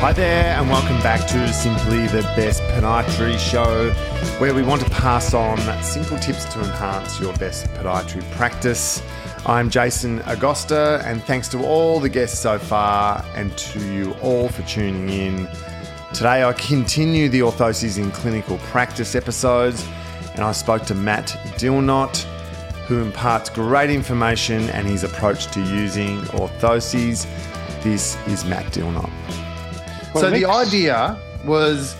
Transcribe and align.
Hi 0.00 0.14
there, 0.14 0.56
and 0.58 0.66
welcome 0.70 0.96
back 1.02 1.28
to 1.28 1.52
Simply 1.52 2.06
the 2.06 2.22
Best 2.34 2.62
Podiatry 2.62 3.38
Show, 3.38 3.90
where 4.40 4.54
we 4.54 4.62
want 4.62 4.80
to 4.80 4.88
pass 4.88 5.34
on 5.34 5.58
simple 5.82 6.18
tips 6.18 6.46
to 6.54 6.58
enhance 6.60 7.20
your 7.20 7.34
best 7.34 7.66
podiatry 7.74 8.22
practice. 8.30 9.02
I'm 9.44 9.68
Jason 9.68 10.20
Agosta, 10.20 11.04
and 11.04 11.22
thanks 11.24 11.48
to 11.48 11.62
all 11.66 12.00
the 12.00 12.08
guests 12.08 12.38
so 12.38 12.58
far 12.58 13.22
and 13.34 13.54
to 13.58 13.92
you 13.92 14.14
all 14.22 14.48
for 14.48 14.62
tuning 14.62 15.10
in. 15.10 15.46
Today, 16.14 16.44
I 16.44 16.54
continue 16.54 17.28
the 17.28 17.40
orthoses 17.40 17.98
in 17.98 18.10
clinical 18.10 18.56
practice 18.72 19.14
episodes, 19.14 19.86
and 20.32 20.40
I 20.40 20.52
spoke 20.52 20.84
to 20.84 20.94
Matt 20.94 21.26
Dilnott, 21.58 22.22
who 22.86 23.02
imparts 23.02 23.50
great 23.50 23.90
information 23.90 24.62
and 24.70 24.86
his 24.86 25.04
approach 25.04 25.48
to 25.48 25.60
using 25.60 26.20
orthoses. 26.28 27.26
This 27.82 28.16
is 28.26 28.46
Matt 28.46 28.64
Dilnott. 28.72 29.10
Well, 30.14 30.24
so 30.24 30.30
the 30.30 30.44
idea 30.44 31.16
was 31.44 31.94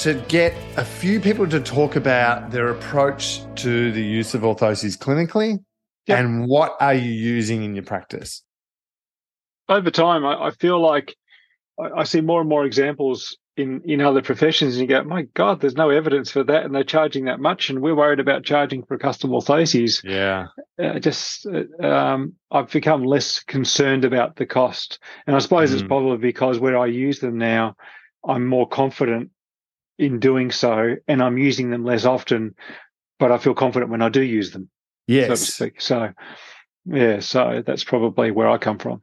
to 0.00 0.14
get 0.28 0.52
a 0.76 0.84
few 0.84 1.20
people 1.20 1.46
to 1.48 1.60
talk 1.60 1.94
about 1.96 2.50
their 2.50 2.68
approach 2.68 3.40
to 3.56 3.92
the 3.92 4.02
use 4.02 4.34
of 4.34 4.42
orthoses 4.42 4.98
clinically 4.98 5.58
Yep. 6.06 6.18
and 6.18 6.46
what 6.46 6.76
are 6.80 6.92
you 6.92 7.10
using 7.10 7.62
in 7.62 7.74
your 7.74 7.84
practice. 7.84 8.42
over 9.70 9.90
time, 9.90 10.26
I, 10.26 10.48
I 10.48 10.50
feel 10.50 10.78
like 10.78 11.14
I, 11.78 12.00
I 12.00 12.04
see 12.04 12.20
more 12.20 12.40
and 12.40 12.48
more 12.48 12.64
examples 12.64 13.36
in 13.56 13.82
in 13.84 14.00
other 14.00 14.22
professions, 14.22 14.76
and 14.76 14.82
you 14.82 14.88
go, 14.88 15.04
"My 15.04 15.22
God, 15.34 15.60
there's 15.60 15.76
no 15.76 15.90
evidence 15.90 16.30
for 16.30 16.42
that, 16.44 16.64
and 16.64 16.74
they're 16.74 16.84
charging 16.84 17.26
that 17.26 17.40
much, 17.40 17.70
and 17.70 17.80
we're 17.80 17.94
worried 17.94 18.20
about 18.20 18.44
charging 18.44 18.84
for 18.84 18.98
custom 18.98 19.30
orthoses." 19.30 20.02
Yeah. 20.04 20.48
Uh, 20.80 20.98
just, 21.00 21.46
uh, 21.46 21.84
um, 21.84 22.34
I've 22.50 22.70
become 22.70 23.04
less 23.04 23.42
concerned 23.42 24.04
about 24.04 24.36
the 24.36 24.46
cost, 24.46 24.98
and 25.26 25.34
I 25.34 25.38
suppose 25.40 25.72
it's 25.72 25.82
Mm. 25.82 25.88
probably 25.88 26.18
because 26.18 26.58
where 26.58 26.78
I 26.78 26.86
use 26.86 27.20
them 27.20 27.38
now, 27.38 27.76
I'm 28.26 28.46
more 28.46 28.68
confident 28.68 29.30
in 29.98 30.18
doing 30.18 30.50
so, 30.50 30.96
and 31.06 31.22
I'm 31.22 31.38
using 31.38 31.70
them 31.70 31.84
less 31.84 32.04
often, 32.04 32.54
but 33.18 33.30
I 33.30 33.38
feel 33.38 33.54
confident 33.54 33.90
when 33.90 34.02
I 34.02 34.08
do 34.08 34.22
use 34.22 34.50
them, 34.52 34.68
so 35.08 35.14
to 35.26 35.30
Yes. 35.30 35.54
speak. 35.54 35.80
So, 35.80 36.10
yeah, 36.86 37.20
so 37.20 37.62
that's 37.64 37.84
probably 37.84 38.30
where 38.30 38.48
I 38.48 38.58
come 38.58 38.78
from. 38.78 39.02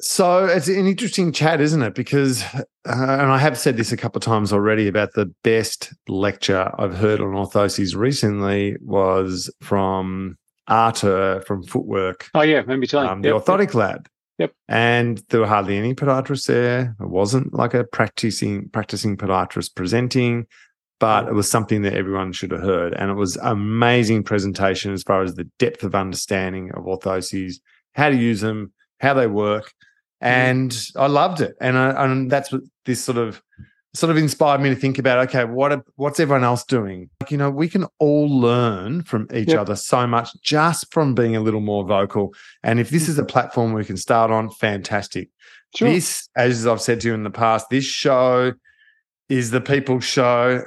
So 0.00 0.46
it's 0.46 0.68
an 0.68 0.86
interesting 0.86 1.32
chat, 1.32 1.60
isn't 1.60 1.82
it? 1.82 1.94
Because, 1.94 2.44
uh, 2.54 2.62
and 2.84 3.32
I 3.32 3.38
have 3.38 3.58
said 3.58 3.76
this 3.76 3.90
a 3.90 3.96
couple 3.96 4.18
of 4.18 4.24
times 4.24 4.52
already 4.52 4.86
about 4.86 5.14
the 5.14 5.26
best 5.42 5.92
lecture 6.06 6.70
I've 6.78 6.96
heard 6.96 7.20
on 7.20 7.32
orthoses 7.32 7.96
recently 7.96 8.76
was 8.80 9.52
from 9.60 10.36
Arthur 10.68 11.42
from 11.46 11.62
Footwork, 11.64 12.28
Oh 12.34 12.42
yeah, 12.42 12.62
maybe 12.66 12.86
telling 12.86 13.08
um, 13.08 13.22
the 13.22 13.30
orthotic 13.30 13.74
lab. 13.74 14.08
Yep. 14.38 14.52
And 14.68 15.18
there 15.30 15.40
were 15.40 15.46
hardly 15.46 15.76
any 15.76 15.94
podiatrists 15.94 16.46
there. 16.46 16.94
It 17.00 17.08
wasn't 17.08 17.52
like 17.54 17.74
a 17.74 17.84
practicing 17.84 18.68
practicing 18.68 19.16
podiatrist 19.16 19.74
presenting, 19.74 20.46
but 21.00 21.26
it 21.26 21.34
was 21.34 21.50
something 21.50 21.82
that 21.82 21.94
everyone 21.94 22.32
should 22.32 22.52
have 22.52 22.60
heard. 22.62 22.94
And 22.94 23.10
it 23.10 23.14
was 23.14 23.36
amazing 23.38 24.22
presentation 24.22 24.92
as 24.92 25.02
far 25.02 25.22
as 25.22 25.34
the 25.34 25.50
depth 25.58 25.82
of 25.82 25.94
understanding 25.96 26.70
of 26.74 26.84
orthoses, 26.84 27.56
how 27.94 28.10
to 28.10 28.16
use 28.16 28.40
them, 28.40 28.72
how 29.00 29.14
they 29.14 29.26
work. 29.26 29.72
Mm. 30.22 30.26
And 30.26 30.86
I 30.96 31.06
loved 31.06 31.40
it. 31.40 31.56
And 31.60 31.78
I, 31.78 32.04
and 32.04 32.30
that's 32.30 32.50
what 32.52 32.62
this 32.84 33.02
sort 33.02 33.18
of 33.18 33.42
sort 33.94 34.10
of 34.10 34.16
inspired 34.16 34.60
me 34.60 34.68
to 34.68 34.76
think 34.76 34.98
about 34.98 35.28
okay 35.28 35.44
what 35.44 35.82
what's 35.96 36.20
everyone 36.20 36.44
else 36.44 36.62
doing 36.64 37.08
like, 37.20 37.30
you 37.30 37.38
know 37.38 37.50
we 37.50 37.68
can 37.68 37.86
all 37.98 38.28
learn 38.28 39.02
from 39.02 39.26
each 39.32 39.48
Yep. 39.48 39.60
other 39.60 39.76
so 39.76 40.06
much 40.06 40.30
just 40.42 40.92
from 40.92 41.14
being 41.14 41.34
a 41.34 41.40
little 41.40 41.60
more 41.60 41.84
vocal 41.84 42.34
and 42.62 42.78
if 42.78 42.90
this 42.90 43.08
is 43.08 43.18
a 43.18 43.22
mm-hmm. 43.22 43.28
platform 43.28 43.72
we 43.72 43.84
can 43.84 43.96
start 43.96 44.30
on 44.30 44.50
fantastic 44.50 45.30
Sure. 45.74 45.88
this 45.88 46.28
as 46.36 46.66
i've 46.66 46.82
said 46.82 47.00
to 47.00 47.08
you 47.08 47.14
in 47.14 47.24
the 47.24 47.30
past 47.30 47.70
this 47.70 47.84
show 47.84 48.52
is 49.28 49.50
the 49.50 49.60
people's 49.60 50.04
show 50.04 50.62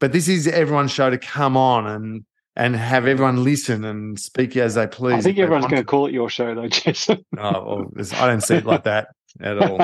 but 0.00 0.12
this 0.12 0.26
is 0.26 0.48
everyone's 0.48 0.90
show 0.90 1.10
to 1.10 1.18
come 1.18 1.56
on 1.56 1.86
and 1.86 2.24
and 2.56 2.76
have 2.76 3.06
everyone 3.06 3.42
listen 3.44 3.84
and 3.84 4.18
speak 4.18 4.56
as 4.56 4.74
they 4.74 4.86
please 4.86 5.14
I 5.14 5.20
think 5.20 5.38
everyone's 5.38 5.66
going 5.66 5.82
to 5.82 5.84
call 5.86 6.06
it 6.06 6.12
your 6.12 6.28
show, 6.30 6.54
though, 6.54 6.68
Jason. 6.68 7.24
oh, 7.38 7.90
well, 7.96 8.06
i 8.14 8.26
don't 8.26 8.40
see 8.42 8.56
it 8.56 8.66
like 8.66 8.84
that 8.84 9.08
at 9.40 9.58
all 9.58 9.78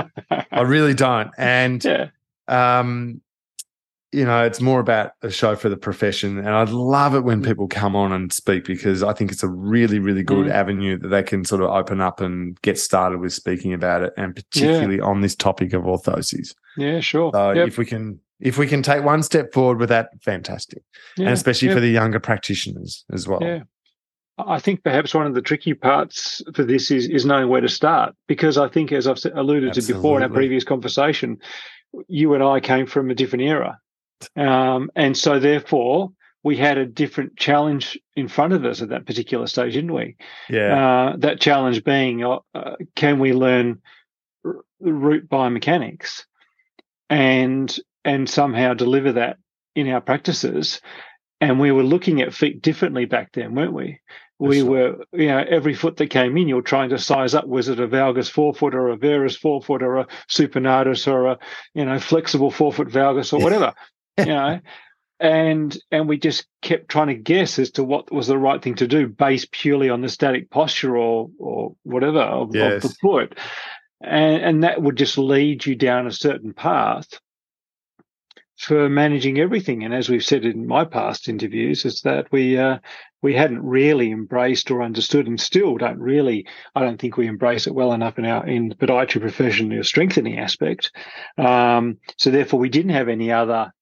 i 0.52 0.60
really 0.62 0.94
don't 0.94 1.30
and 1.38 1.84
yeah, 1.84 2.08
um, 2.48 3.20
you 4.12 4.24
know, 4.24 4.44
it's 4.44 4.60
more 4.60 4.80
about 4.80 5.12
a 5.22 5.30
show 5.30 5.54
for 5.54 5.68
the 5.68 5.76
profession. 5.76 6.36
And 6.38 6.48
I'd 6.48 6.70
love 6.70 7.14
it 7.14 7.20
Mm. 7.20 7.24
when 7.26 7.42
people 7.44 7.68
come 7.68 7.94
on 7.94 8.10
and 8.10 8.32
speak 8.32 8.64
because 8.64 9.04
I 9.04 9.12
think 9.12 9.30
it's 9.30 9.44
a 9.44 9.48
really, 9.48 10.00
really 10.00 10.24
good 10.24 10.48
Mm. 10.48 10.50
avenue 10.50 10.98
that 10.98 11.06
they 11.08 11.22
can 11.22 11.44
sort 11.44 11.62
of 11.62 11.70
open 11.70 12.00
up 12.00 12.20
and 12.20 12.60
get 12.62 12.76
started 12.76 13.20
with 13.20 13.32
speaking 13.32 13.72
about 13.72 14.02
it, 14.02 14.12
and 14.16 14.34
particularly 14.34 14.98
on 14.98 15.20
this 15.20 15.36
topic 15.36 15.72
of 15.74 15.84
orthoses. 15.84 16.56
yeah, 16.76 16.98
sure. 16.98 17.30
So 17.32 17.52
Yep. 17.52 17.68
if 17.68 17.78
we 17.78 17.86
can, 17.86 18.18
if 18.40 18.58
we 18.58 18.66
can 18.66 18.82
take 18.82 19.04
one 19.04 19.22
step 19.22 19.52
forward 19.52 19.78
with 19.78 19.88
that, 19.88 20.10
fantastic, 20.22 20.82
yeah, 21.16 21.26
and 21.26 21.34
especially 21.34 21.68
yeah, 21.68 21.74
for 21.74 21.80
the 21.80 21.90
younger 21.90 22.20
practitioners 22.20 23.04
as 23.12 23.28
well. 23.28 23.42
yeah. 23.42 23.62
I 24.38 24.58
think 24.58 24.82
perhaps 24.82 25.12
one 25.12 25.26
of 25.26 25.34
the 25.34 25.42
tricky 25.42 25.74
parts 25.74 26.42
for 26.54 26.64
this 26.64 26.90
is 26.90 27.06
is 27.08 27.26
knowing 27.26 27.48
where 27.50 27.60
to 27.60 27.68
start 27.68 28.14
because 28.26 28.56
I 28.56 28.68
think, 28.68 28.90
as 28.90 29.06
I've 29.06 29.22
alluded 29.34 29.74
to 29.74 29.92
before 29.92 30.16
in 30.16 30.22
our 30.22 30.30
previous 30.30 30.64
conversation, 30.64 31.38
you 32.08 32.32
and 32.34 32.42
I 32.42 32.60
came 32.60 32.86
from 32.86 33.10
a 33.10 33.14
different 33.14 33.44
era, 33.44 33.78
um, 34.36 34.90
and 34.96 35.16
so 35.16 35.38
therefore 35.38 36.12
we 36.42 36.56
had 36.56 36.78
a 36.78 36.86
different 36.86 37.36
challenge 37.36 37.98
in 38.16 38.28
front 38.28 38.54
of 38.54 38.64
us 38.64 38.80
at 38.80 38.88
that 38.88 39.04
particular 39.04 39.46
stage, 39.46 39.74
didn't 39.74 39.92
we? 39.92 40.16
Yeah, 40.48 41.10
Uh, 41.12 41.16
that 41.18 41.38
challenge 41.38 41.84
being, 41.84 42.24
uh, 42.24 42.38
uh, 42.54 42.76
can 42.96 43.18
we 43.18 43.34
learn 43.34 43.82
root 44.80 45.28
biomechanics 45.28 46.24
and 47.10 47.78
and 48.04 48.28
somehow 48.28 48.74
deliver 48.74 49.12
that 49.12 49.38
in 49.74 49.88
our 49.88 50.00
practices? 50.00 50.80
And 51.40 51.58
we 51.58 51.72
were 51.72 51.82
looking 51.82 52.20
at 52.20 52.34
feet 52.34 52.60
differently 52.60 53.06
back 53.06 53.32
then, 53.32 53.54
weren't 53.54 53.72
we? 53.72 54.00
We 54.38 54.62
were, 54.62 55.04
you 55.12 55.26
know, 55.26 55.44
every 55.46 55.74
foot 55.74 55.98
that 55.98 56.08
came 56.08 56.36
in, 56.38 56.48
you 56.48 56.56
were 56.56 56.62
trying 56.62 56.88
to 56.90 56.98
size 56.98 57.34
up. 57.34 57.46
Was 57.46 57.68
it 57.68 57.78
a 57.78 57.86
valgus 57.86 58.30
forefoot 58.30 58.74
or 58.74 58.88
a 58.88 58.96
varus 58.96 59.36
forefoot 59.36 59.82
or 59.82 59.98
a 59.98 60.06
supinatus 60.30 61.06
or 61.06 61.26
a, 61.26 61.38
you 61.74 61.84
know, 61.84 61.98
flexible 61.98 62.50
forefoot 62.50 62.88
valgus 62.88 63.34
or 63.34 63.42
whatever, 63.42 63.74
you 64.18 64.24
know? 64.24 64.60
And 65.18 65.76
and 65.90 66.08
we 66.08 66.18
just 66.18 66.46
kept 66.62 66.88
trying 66.88 67.08
to 67.08 67.14
guess 67.14 67.58
as 67.58 67.72
to 67.72 67.84
what 67.84 68.10
was 68.10 68.26
the 68.26 68.38
right 68.38 68.62
thing 68.62 68.76
to 68.76 68.86
do, 68.86 69.08
based 69.08 69.52
purely 69.52 69.90
on 69.90 70.00
the 70.00 70.08
static 70.08 70.48
posture 70.48 70.96
or 70.96 71.28
or 71.38 71.76
whatever 71.82 72.20
of, 72.20 72.54
of 72.56 72.82
the 72.82 72.96
foot, 73.02 73.38
and 74.00 74.42
and 74.42 74.64
that 74.64 74.80
would 74.80 74.96
just 74.96 75.18
lead 75.18 75.66
you 75.66 75.74
down 75.74 76.06
a 76.06 76.12
certain 76.12 76.54
path 76.54 77.20
for 78.60 78.90
managing 78.90 79.40
everything. 79.40 79.84
And 79.84 79.94
as 79.94 80.10
we've 80.10 80.24
said 80.24 80.44
in 80.44 80.66
my 80.66 80.84
past 80.84 81.28
interviews, 81.28 81.86
is 81.86 82.02
that 82.02 82.30
we 82.30 82.58
uh, 82.58 82.78
we 83.22 83.34
hadn't 83.34 83.62
really 83.62 84.12
embraced 84.12 84.70
or 84.70 84.82
understood, 84.82 85.26
and 85.26 85.40
still 85.40 85.78
don't 85.78 85.98
really. 85.98 86.46
I 86.74 86.82
don't 86.82 87.00
think 87.00 87.16
we 87.16 87.26
embrace 87.26 87.66
it 87.66 87.74
well 87.74 87.92
enough 87.92 88.18
in 88.18 88.26
our 88.26 88.46
in 88.46 88.68
the 88.68 88.74
podiatry 88.74 89.22
profession, 89.22 89.70
the 89.70 89.82
strengthening 89.82 90.38
aspect. 90.38 90.92
Um, 91.38 91.98
so 92.18 92.30
therefore, 92.30 92.60
we 92.60 92.68
didn't 92.68 92.92
have 92.92 93.08
any 93.08 93.32
other 93.32 93.72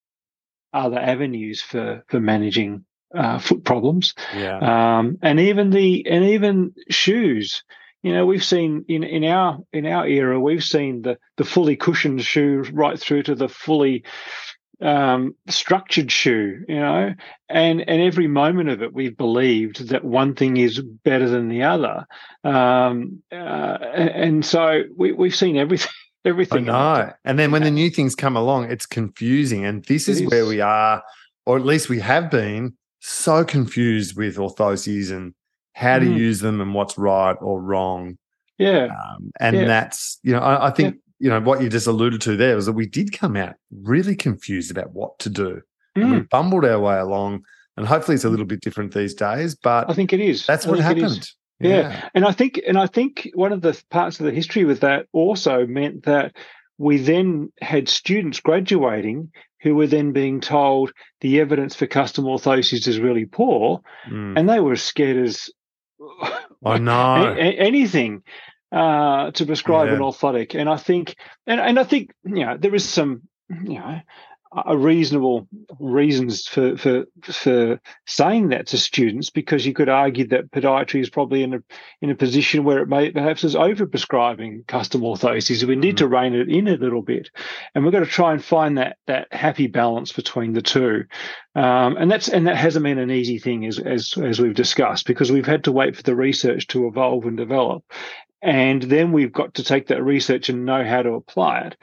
other 0.72 0.98
avenues 0.98 1.60
for 1.60 2.04
for 2.06 2.20
managing 2.20 2.84
uh, 3.14 3.38
foot 3.38 3.64
problems 3.64 4.14
yeah, 4.36 4.98
um, 4.98 5.18
and 5.22 5.40
even 5.40 5.70
the 5.70 6.06
and 6.08 6.24
even 6.24 6.72
shoes. 6.88 7.64
You 8.04 8.12
know, 8.12 8.26
we've 8.26 8.44
seen 8.44 8.84
in 8.86 9.02
in 9.02 9.24
our 9.24 9.58
in 9.72 9.86
our 9.86 10.06
era, 10.06 10.38
we've 10.38 10.62
seen 10.62 11.02
the 11.02 11.18
the 11.36 11.42
fully 11.42 11.74
cushioned 11.74 12.22
shoe 12.22 12.62
right 12.72 12.96
through 12.96 13.24
to 13.24 13.34
the 13.34 13.48
fully 13.48 14.04
um, 14.80 15.34
structured 15.48 16.10
shoe. 16.10 16.64
You 16.68 16.76
know, 16.76 17.14
and 17.48 17.80
and 17.88 18.02
every 18.02 18.26
moment 18.28 18.68
of 18.68 18.82
it, 18.82 18.92
we've 18.92 19.16
believed 19.16 19.88
that 19.88 20.04
one 20.04 20.34
thing 20.34 20.56
is 20.56 20.80
better 20.80 21.28
than 21.28 21.48
the 21.48 21.62
other, 21.64 22.06
um, 22.44 23.22
uh, 23.32 23.34
and 23.34 24.44
so 24.44 24.82
we 24.96 25.12
we've 25.12 25.34
seen 25.36 25.56
everything. 25.56 25.90
Everything. 26.24 26.58
in 26.58 26.64
know. 26.66 27.12
And 27.24 27.38
then 27.38 27.52
when 27.52 27.62
the 27.62 27.70
new 27.70 27.88
things 27.90 28.14
come 28.16 28.36
along, 28.36 28.70
it's 28.70 28.86
confusing. 28.86 29.64
And 29.64 29.84
this 29.84 30.08
is 30.08 30.20
It 30.20 30.26
where 30.28 30.42
is. 30.42 30.48
we 30.48 30.60
are, 30.60 31.02
or 31.46 31.56
at 31.56 31.64
least 31.64 31.88
we 31.88 32.00
have 32.00 32.28
been, 32.28 32.76
so 32.98 33.44
confused 33.44 34.16
with 34.16 34.36
orthoses 34.36 35.10
and 35.12 35.32
how 35.74 36.00
to 36.00 36.04
Mm. 36.04 36.16
use 36.18 36.40
them 36.40 36.60
and 36.60 36.74
what's 36.74 36.98
right 36.98 37.36
or 37.40 37.62
wrong. 37.62 38.18
Yeah. 38.58 38.86
Um, 38.86 39.30
and 39.38 39.56
Yeah. 39.58 39.66
that's, 39.66 40.18
you 40.24 40.32
know, 40.32 40.40
I, 40.40 40.66
I 40.66 40.70
think, 40.72 40.96
you 41.18 41.28
know, 41.30 41.40
what 41.40 41.60
you 41.62 41.68
just 41.68 41.86
alluded 41.86 42.20
to 42.22 42.36
there 42.36 42.54
was 42.56 42.66
that 42.66 42.72
we 42.72 42.86
did 42.86 43.12
come 43.12 43.36
out 43.36 43.54
really 43.82 44.14
confused 44.16 44.70
about 44.70 44.92
what 44.92 45.18
to 45.20 45.28
do. 45.30 45.60
And 45.96 46.10
we 46.12 46.18
Mm, 46.18 46.28
bumbled 46.30 46.64
our 46.64 46.78
way 46.78 46.98
along. 46.98 47.42
And 47.76 47.86
hopefully 47.86 48.14
it's 48.16 48.24
a 48.24 48.28
little 48.30 48.46
bit 48.46 48.60
different 48.60 48.92
these 48.94 49.14
days, 49.14 49.54
but 49.54 49.88
I 49.90 49.94
think 49.94 50.12
it 50.12 50.20
is. 50.20 50.46
that's 50.46 50.66
I 50.66 50.70
what 50.70 50.78
think 50.80 50.90
it 50.98 50.98
is. 50.98 51.02
happened. 51.12 51.30
Yeah. 51.60 52.08
And 52.14 52.24
I 52.24 52.32
think, 52.32 52.60
and 52.66 52.78
I 52.78 52.86
think 52.86 53.28
one 53.34 53.52
of 53.52 53.62
the 53.62 53.80
parts 53.90 54.20
of 54.20 54.26
the 54.26 54.32
history 54.32 54.64
with 54.64 54.80
that 54.80 55.06
also 55.12 55.66
meant 55.66 56.04
that 56.04 56.36
we 56.78 56.98
then 56.98 57.52
had 57.60 57.88
students 57.88 58.38
graduating 58.40 59.30
who 59.62 59.74
were 59.74 59.88
then 59.88 60.12
being 60.12 60.40
told 60.40 60.92
the 61.20 61.40
evidence 61.40 61.74
for 61.74 61.86
custom 61.88 62.24
orthosis 62.26 62.86
is 62.86 63.00
really 63.00 63.24
poor, 63.26 63.80
Mm. 64.08 64.38
and 64.38 64.48
they 64.48 64.60
were 64.60 64.72
as 64.72 64.82
scared 64.82 65.16
as 65.16 65.50
I 66.64 66.78
know. 66.78 67.32
anything. 67.38 68.22
Uh, 68.72 69.30
to 69.32 69.46
prescribe 69.46 69.88
yeah. 69.88 69.94
an 69.94 70.00
orthotic. 70.00 70.58
And 70.58 70.68
I 70.68 70.76
think, 70.76 71.16
and, 71.46 71.60
and 71.60 71.78
I 71.78 71.84
think, 71.84 72.10
you 72.24 72.44
know, 72.44 72.56
there 72.58 72.74
is 72.74 72.88
some, 72.88 73.22
you 73.48 73.78
know, 73.78 74.00
a 74.66 74.76
reasonable 74.76 75.46
reasons 75.78 76.46
for, 76.46 76.76
for 76.76 77.04
for 77.22 77.80
saying 78.06 78.48
that 78.48 78.66
to 78.68 78.78
students 78.78 79.28
because 79.28 79.66
you 79.66 79.74
could 79.74 79.88
argue 79.88 80.26
that 80.28 80.50
podiatry 80.50 81.00
is 81.00 81.10
probably 81.10 81.42
in 81.42 81.54
a 81.54 81.58
in 82.00 82.10
a 82.10 82.14
position 82.14 82.64
where 82.64 82.78
it 82.78 82.88
may 82.88 83.10
perhaps 83.10 83.44
is 83.44 83.54
overprescribing 83.54 84.66
custom 84.66 85.02
orthoses. 85.02 85.64
We 85.64 85.76
need 85.76 85.96
mm. 85.96 85.98
to 85.98 86.08
rein 86.08 86.34
it 86.34 86.48
in 86.48 86.66
a 86.66 86.76
little 86.76 87.02
bit, 87.02 87.30
and 87.74 87.84
we've 87.84 87.92
got 87.92 88.00
to 88.00 88.06
try 88.06 88.32
and 88.32 88.42
find 88.42 88.78
that 88.78 88.96
that 89.06 89.32
happy 89.32 89.66
balance 89.66 90.12
between 90.12 90.54
the 90.54 90.62
two. 90.62 91.04
Um, 91.54 91.96
and 91.96 92.10
that's 92.10 92.28
and 92.28 92.46
that 92.46 92.56
hasn't 92.56 92.84
been 92.84 92.98
an 92.98 93.10
easy 93.10 93.38
thing 93.38 93.66
as 93.66 93.78
as 93.78 94.16
as 94.16 94.40
we've 94.40 94.54
discussed 94.54 95.06
because 95.06 95.30
we've 95.30 95.46
had 95.46 95.64
to 95.64 95.72
wait 95.72 95.94
for 95.94 96.02
the 96.02 96.16
research 96.16 96.68
to 96.68 96.86
evolve 96.86 97.26
and 97.26 97.36
develop, 97.36 97.84
and 98.42 98.82
then 98.82 99.12
we've 99.12 99.32
got 99.32 99.54
to 99.54 99.64
take 99.64 99.88
that 99.88 100.02
research 100.02 100.48
and 100.48 100.64
know 100.64 100.84
how 100.84 101.02
to 101.02 101.12
apply 101.12 101.60
it. 101.60 101.76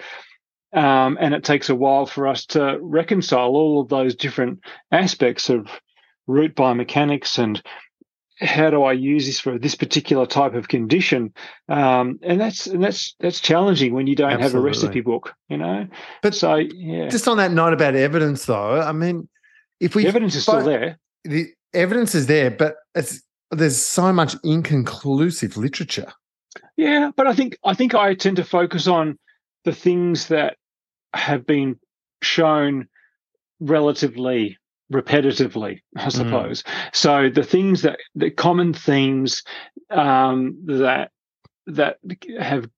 Um, 0.77 1.17
and 1.21 1.33
it 1.33 1.43
takes 1.43 1.69
a 1.69 1.75
while 1.75 2.05
for 2.05 2.27
us 2.27 2.45
to 2.47 2.77
reconcile 2.81 3.49
all 3.49 3.81
of 3.81 3.89
those 3.89 4.15
different 4.15 4.59
aspects 4.91 5.49
of 5.49 5.67
root 6.27 6.55
biomechanics 6.55 7.39
and 7.39 7.61
how 8.41 8.69
do 8.69 8.83
I 8.83 8.91
use 8.91 9.25
this 9.25 9.39
for 9.39 9.57
this 9.57 9.75
particular 9.75 10.25
type 10.25 10.55
of 10.55 10.67
condition? 10.67 11.33
Um, 11.69 12.19
and 12.21 12.39
that's 12.39 12.67
and 12.67 12.83
that's 12.83 13.15
that's 13.19 13.39
challenging 13.39 13.93
when 13.93 14.07
you 14.07 14.15
don't 14.15 14.31
Absolutely. 14.31 14.57
have 14.57 14.61
a 14.61 14.65
recipe 14.65 15.01
book, 15.01 15.33
you 15.47 15.57
know. 15.57 15.87
But 16.21 16.35
so 16.35 16.55
yeah. 16.55 17.07
Just 17.07 17.27
on 17.29 17.37
that 17.37 17.51
note 17.51 17.71
about 17.71 17.95
evidence, 17.95 18.45
though, 18.45 18.81
I 18.81 18.91
mean, 18.91 19.29
if 19.79 19.95
we 19.95 20.03
the 20.03 20.09
evidence 20.09 20.35
is 20.35 20.43
still 20.43 20.63
there, 20.63 20.99
the 21.23 21.47
evidence 21.73 22.13
is 22.13 22.27
there, 22.27 22.51
but 22.51 22.75
it's 22.93 23.21
there's 23.51 23.81
so 23.81 24.11
much 24.11 24.35
inconclusive 24.43 25.55
literature. 25.55 26.11
Yeah, 26.77 27.11
but 27.15 27.27
I 27.27 27.33
think 27.33 27.57
I 27.63 27.73
think 27.73 27.95
I 27.95 28.15
tend 28.15 28.37
to 28.37 28.43
focus 28.43 28.87
on 28.87 29.17
the 29.63 29.73
things 29.73 30.27
that 30.27 30.57
have 31.13 31.45
been 31.45 31.79
shown 32.21 32.87
relatively 33.59 34.57
repetitively, 34.91 35.79
I 35.95 36.05
mm. 36.05 36.11
suppose. 36.11 36.63
Mm. 36.63 36.95
So 36.95 37.29
the 37.29 37.43
things 37.43 37.81
that 37.83 37.99
the 38.13 38.31
common 38.31 38.73
themes 38.73 39.43
um, 39.89 40.63
that 40.67 41.11
that 41.67 41.97
have 42.39 42.69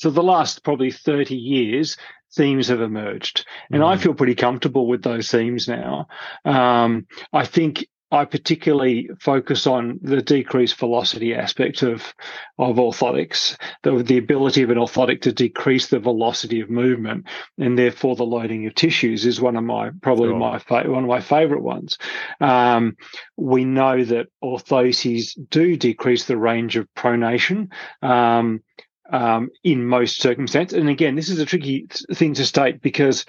for 0.00 0.10
the 0.10 0.22
last 0.22 0.64
probably 0.64 0.90
30 0.90 1.36
years 1.36 1.96
themes 2.34 2.68
have 2.68 2.80
emerged 2.80 3.46
and 3.70 3.82
mm. 3.82 3.86
i 3.86 3.96
feel 3.96 4.12
pretty 4.12 4.34
comfortable 4.34 4.88
with 4.88 5.02
those 5.02 5.30
themes 5.30 5.68
now 5.68 6.08
um, 6.44 7.06
i 7.32 7.44
think 7.46 7.86
I 8.10 8.24
particularly 8.24 9.10
focus 9.20 9.66
on 9.66 9.98
the 10.00 10.22
decreased 10.22 10.76
velocity 10.76 11.34
aspect 11.34 11.82
of 11.82 12.14
of 12.56 12.76
orthotics, 12.76 13.56
the, 13.82 14.00
the 14.02 14.18
ability 14.18 14.62
of 14.62 14.70
an 14.70 14.78
orthotic 14.78 15.22
to 15.22 15.32
decrease 15.32 15.88
the 15.88 15.98
velocity 15.98 16.60
of 16.60 16.70
movement, 16.70 17.26
and 17.58 17.76
therefore 17.76 18.14
the 18.14 18.24
loading 18.24 18.66
of 18.66 18.74
tissues 18.74 19.26
is 19.26 19.40
one 19.40 19.56
of 19.56 19.64
my 19.64 19.90
probably 20.02 20.28
sure. 20.28 20.38
my 20.38 20.58
fa- 20.60 20.88
one 20.88 21.02
of 21.02 21.08
my 21.08 21.20
favorite 21.20 21.62
ones. 21.62 21.98
Um, 22.40 22.96
we 23.36 23.64
know 23.64 24.04
that 24.04 24.28
orthoses 24.42 25.36
do 25.50 25.76
decrease 25.76 26.26
the 26.26 26.36
range 26.36 26.76
of 26.76 26.86
pronation. 26.96 27.72
Um, 28.02 28.62
um, 29.08 29.50
in 29.62 29.86
most 29.86 30.20
circumstances, 30.20 30.76
and 30.76 30.88
again, 30.88 31.14
this 31.14 31.28
is 31.28 31.38
a 31.38 31.46
tricky 31.46 31.86
thing 32.12 32.34
to 32.34 32.44
state 32.44 32.82
because 32.82 33.24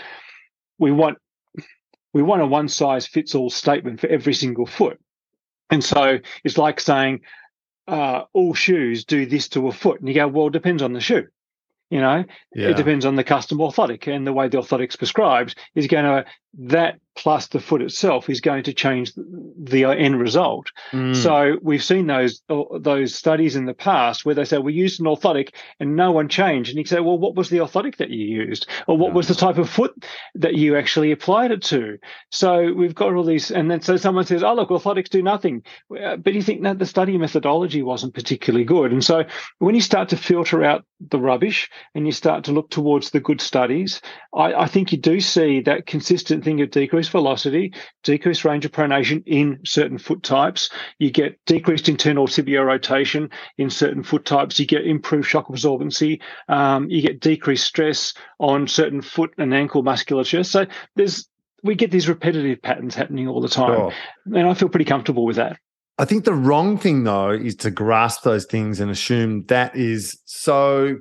we 0.80 0.92
want 0.92 1.20
we 2.18 2.24
want 2.24 2.42
a 2.42 2.48
one 2.48 2.68
size 2.68 3.06
fits 3.06 3.36
all 3.36 3.52
statement 3.52 4.00
for 4.00 4.08
every 4.08 4.34
single 4.34 4.66
foot. 4.66 5.00
And 5.70 5.84
so 5.84 6.18
it's 6.44 6.58
like 6.58 6.80
saying, 6.80 7.22
uh, 7.88 8.24
all 8.34 8.56
shoes 8.56 9.06
do 9.06 9.28
this 9.28 9.48
to 9.50 9.68
a 9.68 9.72
foot. 9.72 10.00
And 10.00 10.10
you 10.10 10.16
go, 10.16 10.28
well, 10.28 10.48
it 10.48 10.54
depends 10.54 10.82
on 10.82 10.94
the 10.94 11.00
shoe. 11.00 11.28
You 11.92 12.02
know, 12.02 12.26
yeah. 12.56 12.70
it 12.70 12.76
depends 12.76 13.06
on 13.06 13.18
the 13.18 13.24
custom 13.24 13.60
orthotic 13.60 14.14
and 14.14 14.26
the 14.26 14.34
way 14.34 14.48
the 14.48 14.58
orthotic's 14.58 14.96
prescribed 14.96 15.60
is 15.76 15.86
going 15.86 16.06
to 16.06 16.26
that 16.72 17.00
plus 17.18 17.48
the 17.48 17.60
foot 17.60 17.82
itself 17.82 18.30
is 18.30 18.40
going 18.40 18.64
to 18.64 18.74
change 18.74 19.12
the 19.16 19.84
end 19.86 20.20
result. 20.20 20.72
Mm. 20.92 21.16
So 21.16 21.58
we've 21.62 21.84
seen 21.84 22.08
those 22.08 22.42
uh, 22.50 22.64
those 22.80 23.16
studies 23.16 23.56
in 23.56 23.66
the 23.66 23.74
past 23.74 24.24
where 24.24 24.36
they 24.36 24.46
say 24.46 24.60
we 24.60 24.74
used 24.74 25.00
an 25.00 25.08
orthotic 25.08 25.54
and 25.80 25.96
no 25.96 26.12
one 26.12 26.30
changed, 26.30 26.70
and 26.70 26.78
you 26.78 26.86
say, 26.86 27.00
well, 27.00 27.18
what 27.18 27.36
was 27.36 27.50
the 27.50 27.58
orthotic 27.58 27.98
that 27.98 28.12
you 28.12 28.26
used, 28.26 28.68
or 28.88 28.98
what 28.98 29.10
no. 29.10 29.16
was 29.16 29.28
the 29.28 29.36
type 29.36 29.58
of 29.58 29.70
foot 29.70 29.94
that 30.36 30.56
you 30.56 30.78
actually 30.78 31.12
applied 31.12 31.52
it 31.52 31.64
to? 31.64 31.98
So 32.32 32.72
we've 32.74 32.96
got 32.96 33.14
all 33.14 33.24
these, 33.24 33.52
and 33.52 33.70
then 33.70 33.82
so 33.82 33.98
someone 33.98 34.26
says, 34.26 34.44
oh 34.44 34.54
look, 34.54 34.70
orthotics 34.70 35.10
do 35.10 35.24
nothing, 35.24 35.64
uh, 36.02 36.18
but 36.18 36.34
you 36.34 36.42
think 36.42 36.64
that 36.64 36.80
the 36.80 36.86
study 36.86 37.18
methodology 37.18 37.82
wasn't 37.82 38.14
particularly 38.14 38.66
good, 38.66 38.92
and 38.92 39.04
so 39.04 39.26
when 39.58 39.76
you 39.76 39.82
start 39.82 40.10
to 40.10 40.18
filter 40.18 40.64
out 40.64 40.86
the 41.00 41.20
rubbish 41.20 41.70
and 41.96 42.06
you 42.06 42.12
start 42.12 42.44
to 42.44 42.52
look 42.52 42.70
towards 42.70 43.10
the 43.10 43.20
good 43.20 43.42
studies, 43.42 44.02
I, 44.36 44.54
I 44.54 44.68
think 44.68 44.92
you 44.92 44.98
do 44.98 45.20
see 45.20 45.62
that 45.62 45.86
consistent 45.88 46.44
thing 46.44 46.62
of 46.62 46.72
decreased 47.08 47.12
velocity, 47.12 47.74
decreased 48.04 48.46
range 48.46 48.66
of 48.66 48.72
pronation 48.72 49.24
in 49.26 49.60
certain 49.66 49.98
foot 49.98 50.24
types. 50.24 50.70
You 51.00 51.12
get 51.12 51.40
decreased 51.46 51.90
internal 51.90 52.28
tibial 52.28 52.66
rotation 52.66 53.30
in 53.58 53.70
certain 53.70 54.04
foot 54.04 54.26
types. 54.26 54.60
You 54.60 54.66
get 54.66 54.86
improved 54.86 55.28
shock 55.28 55.48
absorbency. 55.48 56.22
Um, 56.50 56.90
you 56.90 57.02
get 57.02 57.20
decreased 57.20 57.66
stress 57.66 58.14
on 58.40 58.68
certain 58.68 59.02
foot 59.02 59.34
and 59.38 59.54
ankle 59.54 59.84
musculature. 59.84 60.44
So 60.44 60.66
there's 60.96 61.28
we 61.64 61.76
get 61.76 61.92
these 61.92 62.08
repetitive 62.08 62.62
patterns 62.62 62.94
happening 62.96 63.28
all 63.28 63.42
the 63.42 63.50
time, 63.50 63.92
and 64.26 64.48
I 64.48 64.54
feel 64.54 64.70
pretty 64.70 64.86
comfortable 64.86 65.26
with 65.26 65.38
that. 65.38 65.58
I 65.98 66.06
think 66.06 66.24
the 66.24 66.34
wrong 66.34 66.78
thing 66.78 67.04
though 67.04 67.32
is 67.32 67.56
to 67.58 67.72
grasp 67.72 68.24
those 68.24 68.46
things 68.46 68.80
and 68.80 68.92
assume 68.92 69.46
that 69.46 69.76
is 69.76 70.20
so 70.26 70.98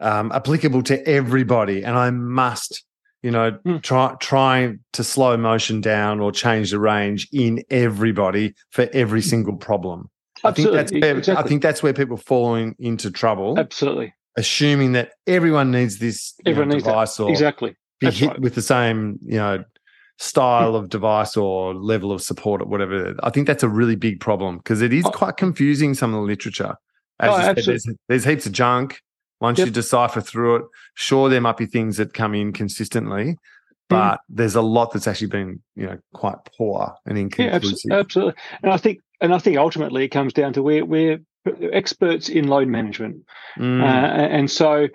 um, 0.00 0.32
applicable 0.32 0.82
to 0.84 1.06
everybody, 1.08 1.84
and 1.84 1.96
I 1.96 2.10
must 2.10 2.84
you 3.24 3.30
know, 3.30 3.52
mm. 3.64 3.82
try, 3.82 4.14
trying 4.20 4.80
to 4.92 5.02
slow 5.02 5.34
motion 5.38 5.80
down 5.80 6.20
or 6.20 6.30
change 6.30 6.72
the 6.72 6.78
range 6.78 7.26
in 7.32 7.64
everybody 7.70 8.54
for 8.68 8.86
every 8.92 9.22
hmm. 9.22 9.28
single 9.28 9.56
problem. 9.56 10.10
Absolutely. 10.44 10.78
I 10.78 10.84
think 10.84 10.90
that's 10.90 11.02
where, 11.06 11.18
exactly. 11.18 11.44
I 11.44 11.48
think 11.48 11.62
that's 11.62 11.82
where 11.82 11.94
people 11.94 12.18
falling 12.18 12.76
into 12.78 13.10
trouble. 13.10 13.58
Absolutely. 13.58 14.12
Assuming 14.36 14.92
that 14.92 15.12
everyone 15.26 15.70
needs 15.70 16.00
this 16.00 16.34
everyone 16.44 16.68
know, 16.68 16.74
needs 16.74 16.84
device 16.84 17.16
that. 17.16 17.22
or 17.22 17.30
exactly 17.30 17.70
be 17.98 18.08
that's 18.08 18.18
hit 18.18 18.28
right. 18.28 18.40
with 18.40 18.56
the 18.56 18.62
same, 18.62 19.18
you 19.22 19.38
know, 19.38 19.64
style 20.18 20.72
hmm. 20.72 20.76
of 20.76 20.90
device 20.90 21.34
or 21.34 21.72
level 21.74 22.12
of 22.12 22.20
support 22.20 22.60
or 22.60 22.66
whatever. 22.66 23.14
I 23.22 23.30
think 23.30 23.46
that's 23.46 23.62
a 23.62 23.70
really 23.70 23.96
big 23.96 24.20
problem 24.20 24.58
because 24.58 24.82
it 24.82 24.92
is 24.92 25.06
oh. 25.06 25.10
quite 25.10 25.38
confusing 25.38 25.94
some 25.94 26.12
of 26.12 26.20
the 26.20 26.26
literature. 26.26 26.76
As 27.20 27.30
oh, 27.30 27.40
said, 27.40 27.56
there's, 27.56 27.88
there's 28.06 28.24
heaps 28.24 28.44
of 28.44 28.52
junk 28.52 29.00
once 29.44 29.58
yep. 29.58 29.66
you 29.66 29.72
decipher 29.72 30.22
through 30.22 30.56
it, 30.56 30.62
sure, 30.94 31.28
there 31.28 31.40
might 31.42 31.58
be 31.58 31.66
things 31.66 31.98
that 31.98 32.14
come 32.14 32.34
in 32.34 32.50
consistently, 32.50 33.24
mm. 33.24 33.38
but 33.90 34.14
mm. 34.14 34.18
there's 34.30 34.54
a 34.54 34.62
lot 34.62 34.90
that's 34.90 35.06
actually 35.06 35.26
been, 35.26 35.62
you 35.76 35.84
know, 35.84 35.98
quite 36.14 36.38
poor 36.56 36.94
and 37.04 37.18
inconclusive. 37.18 37.78
Yeah, 37.84 37.98
absolutely. 37.98 38.40
And 38.62 38.72
I 38.72 38.78
think, 38.78 39.00
and 39.20 39.34
I 39.34 39.38
think 39.38 39.58
ultimately 39.58 40.02
it 40.04 40.08
comes 40.08 40.32
down 40.32 40.54
to 40.54 40.62
we're 40.62 40.86
we're 40.86 41.18
experts 41.72 42.30
in 42.30 42.48
load 42.48 42.68
management, 42.68 43.16
mm. 43.58 43.82
uh, 43.82 43.84
and 43.84 44.50
so 44.50 44.88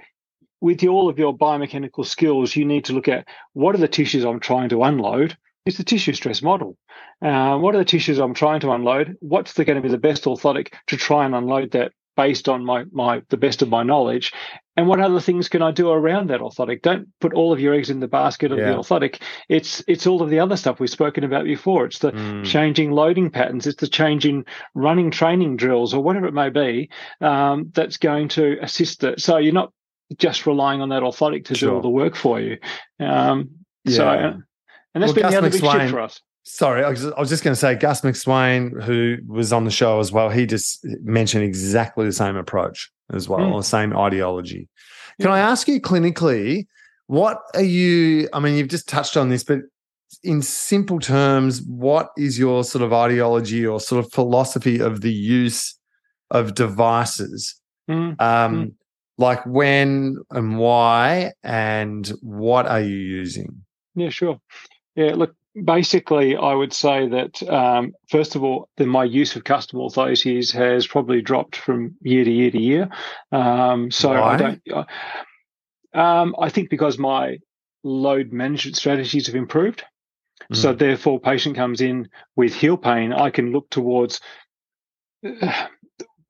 with 0.61 0.83
all 0.83 1.09
of 1.09 1.19
your 1.19 1.37
biomechanical 1.37 2.05
skills, 2.05 2.55
you 2.55 2.65
need 2.65 2.85
to 2.85 2.93
look 2.93 3.07
at 3.07 3.27
what 3.53 3.75
are 3.75 3.79
the 3.79 3.87
tissues 3.87 4.25
I'm 4.25 4.39
trying 4.39 4.69
to 4.69 4.83
unload. 4.83 5.37
It's 5.65 5.77
the 5.77 5.83
tissue 5.83 6.13
stress 6.13 6.41
model. 6.41 6.75
Uh, 7.21 7.55
what 7.57 7.75
are 7.75 7.77
the 7.77 7.85
tissues 7.85 8.17
I'm 8.17 8.33
trying 8.33 8.61
to 8.61 8.71
unload? 8.71 9.15
What's 9.19 9.53
the, 9.53 9.65
going 9.65 9.75
to 9.75 9.81
be 9.81 9.89
the 9.89 9.97
best 10.09 10.23
orthotic 10.23 10.73
to 10.87 10.97
try 10.97 11.25
and 11.25 11.35
unload 11.35 11.71
that 11.71 11.91
based 12.19 12.49
on 12.49 12.65
my 12.65 12.83
my 12.91 13.21
the 13.29 13.37
best 13.37 13.61
of 13.61 13.69
my 13.69 13.81
knowledge 13.81 14.33
and 14.75 14.89
what 14.89 14.99
other 14.99 15.21
things 15.21 15.47
can 15.47 15.61
i 15.61 15.71
do 15.71 15.89
around 15.89 16.29
that 16.29 16.41
orthotic 16.41 16.81
don't 16.81 17.07
put 17.21 17.33
all 17.33 17.53
of 17.53 17.61
your 17.61 17.73
eggs 17.73 17.89
in 17.89 18.01
the 18.01 18.09
basket 18.09 18.51
of 18.51 18.57
yeah. 18.57 18.71
the 18.71 18.77
orthotic 18.77 19.21
it's 19.47 19.81
it's 19.87 20.05
all 20.05 20.21
of 20.21 20.29
the 20.29 20.37
other 20.37 20.57
stuff 20.57 20.81
we've 20.81 20.89
spoken 20.89 21.23
about 21.23 21.45
before 21.45 21.85
it's 21.85 21.99
the 21.99 22.11
mm. 22.11 22.43
changing 22.43 22.91
loading 22.91 23.29
patterns 23.29 23.65
it's 23.65 23.79
the 23.79 23.87
changing 23.87 24.43
running 24.73 25.09
training 25.09 25.55
drills 25.55 25.93
or 25.93 26.03
whatever 26.03 26.25
it 26.25 26.33
may 26.33 26.49
be 26.49 26.89
um, 27.21 27.71
that's 27.73 27.95
going 27.95 28.27
to 28.27 28.57
assist 28.61 29.01
it 29.05 29.21
so 29.21 29.37
you're 29.37 29.53
not 29.53 29.71
just 30.17 30.45
relying 30.45 30.81
on 30.81 30.89
that 30.89 31.03
orthotic 31.03 31.45
to 31.45 31.55
sure. 31.55 31.69
do 31.69 31.75
all 31.75 31.81
the 31.81 31.87
work 31.87 32.17
for 32.17 32.41
you 32.41 32.57
um, 32.99 33.49
yeah. 33.85 33.95
so 33.95 34.09
and 34.09 34.43
that's 34.93 35.13
well, 35.13 35.13
been 35.13 35.23
Gus 35.23 35.31
the 35.31 35.37
other 35.37 35.49
big 35.51 35.61
shift 35.61 35.89
for 35.89 36.01
us 36.01 36.21
Sorry, 36.51 36.83
I 36.83 36.89
was, 36.89 37.05
I 37.05 37.19
was 37.19 37.29
just 37.29 37.43
going 37.43 37.51
to 37.53 37.59
say 37.59 37.75
Gus 37.75 38.01
McSwain, 38.01 38.83
who 38.83 39.17
was 39.27 39.53
on 39.53 39.65
the 39.65 39.71
show 39.71 39.99
as 39.99 40.11
well, 40.11 40.29
he 40.29 40.47
just 40.47 40.83
mentioned 41.03 41.43
exactly 41.43 42.05
the 42.05 42.11
same 42.11 42.35
approach 42.35 42.91
as 43.13 43.29
well, 43.29 43.39
mm. 43.39 43.59
the 43.59 43.63
same 43.63 43.95
ideology. 43.95 44.67
Can 45.21 45.29
I 45.29 45.39
ask 45.39 45.67
you 45.67 45.79
clinically, 45.79 46.65
what 47.05 47.37
are 47.53 47.61
you? 47.61 48.29
I 48.33 48.39
mean, 48.39 48.55
you've 48.55 48.67
just 48.67 48.89
touched 48.89 49.15
on 49.15 49.29
this, 49.29 49.43
but 49.43 49.59
in 50.23 50.41
simple 50.41 50.99
terms, 50.99 51.61
what 51.61 52.09
is 52.17 52.39
your 52.39 52.63
sort 52.63 52.83
of 52.83 52.93
ideology 52.93 53.63
or 53.63 53.79
sort 53.79 54.03
of 54.03 54.11
philosophy 54.11 54.79
of 54.79 55.01
the 55.01 55.13
use 55.13 55.77
of 56.31 56.55
devices? 56.55 57.61
Mm. 57.87 58.19
Um, 58.19 58.65
mm. 58.65 58.73
Like 59.19 59.45
when 59.45 60.17
and 60.31 60.57
why, 60.57 61.33
and 61.43 62.07
what 62.21 62.65
are 62.65 62.81
you 62.81 62.97
using? 62.97 63.65
Yeah, 63.93 64.09
sure. 64.09 64.39
Yeah, 64.95 65.13
look, 65.13 65.35
basically, 65.63 66.35
I 66.35 66.53
would 66.53 66.73
say 66.73 67.07
that 67.07 67.43
um, 67.49 67.93
first 68.09 68.35
of 68.35 68.43
all, 68.43 68.69
the, 68.77 68.85
my 68.85 69.03
use 69.03 69.35
of 69.35 69.43
custom 69.43 69.79
orthoses 69.79 70.51
has 70.53 70.87
probably 70.87 71.21
dropped 71.21 71.55
from 71.55 71.95
year 72.01 72.23
to 72.23 72.31
year 72.31 72.51
to 72.51 72.59
year. 72.59 72.89
Um, 73.31 73.91
so 73.91 74.09
Why? 74.09 74.33
I 74.33 74.37
don't. 74.37 74.61
I, 75.93 76.21
um, 76.21 76.35
I 76.39 76.49
think 76.49 76.69
because 76.69 76.97
my 76.97 77.39
load 77.83 78.31
management 78.31 78.77
strategies 78.77 79.27
have 79.27 79.35
improved. 79.35 79.83
So 80.53 80.73
Mm. 80.73 80.79
therefore, 80.79 81.19
patient 81.19 81.55
comes 81.55 81.81
in 81.81 82.09
with 82.35 82.53
heel 82.53 82.77
pain. 82.77 83.13
I 83.13 83.29
can 83.29 83.51
look 83.51 83.69
towards 83.69 84.21
uh, 85.25 85.67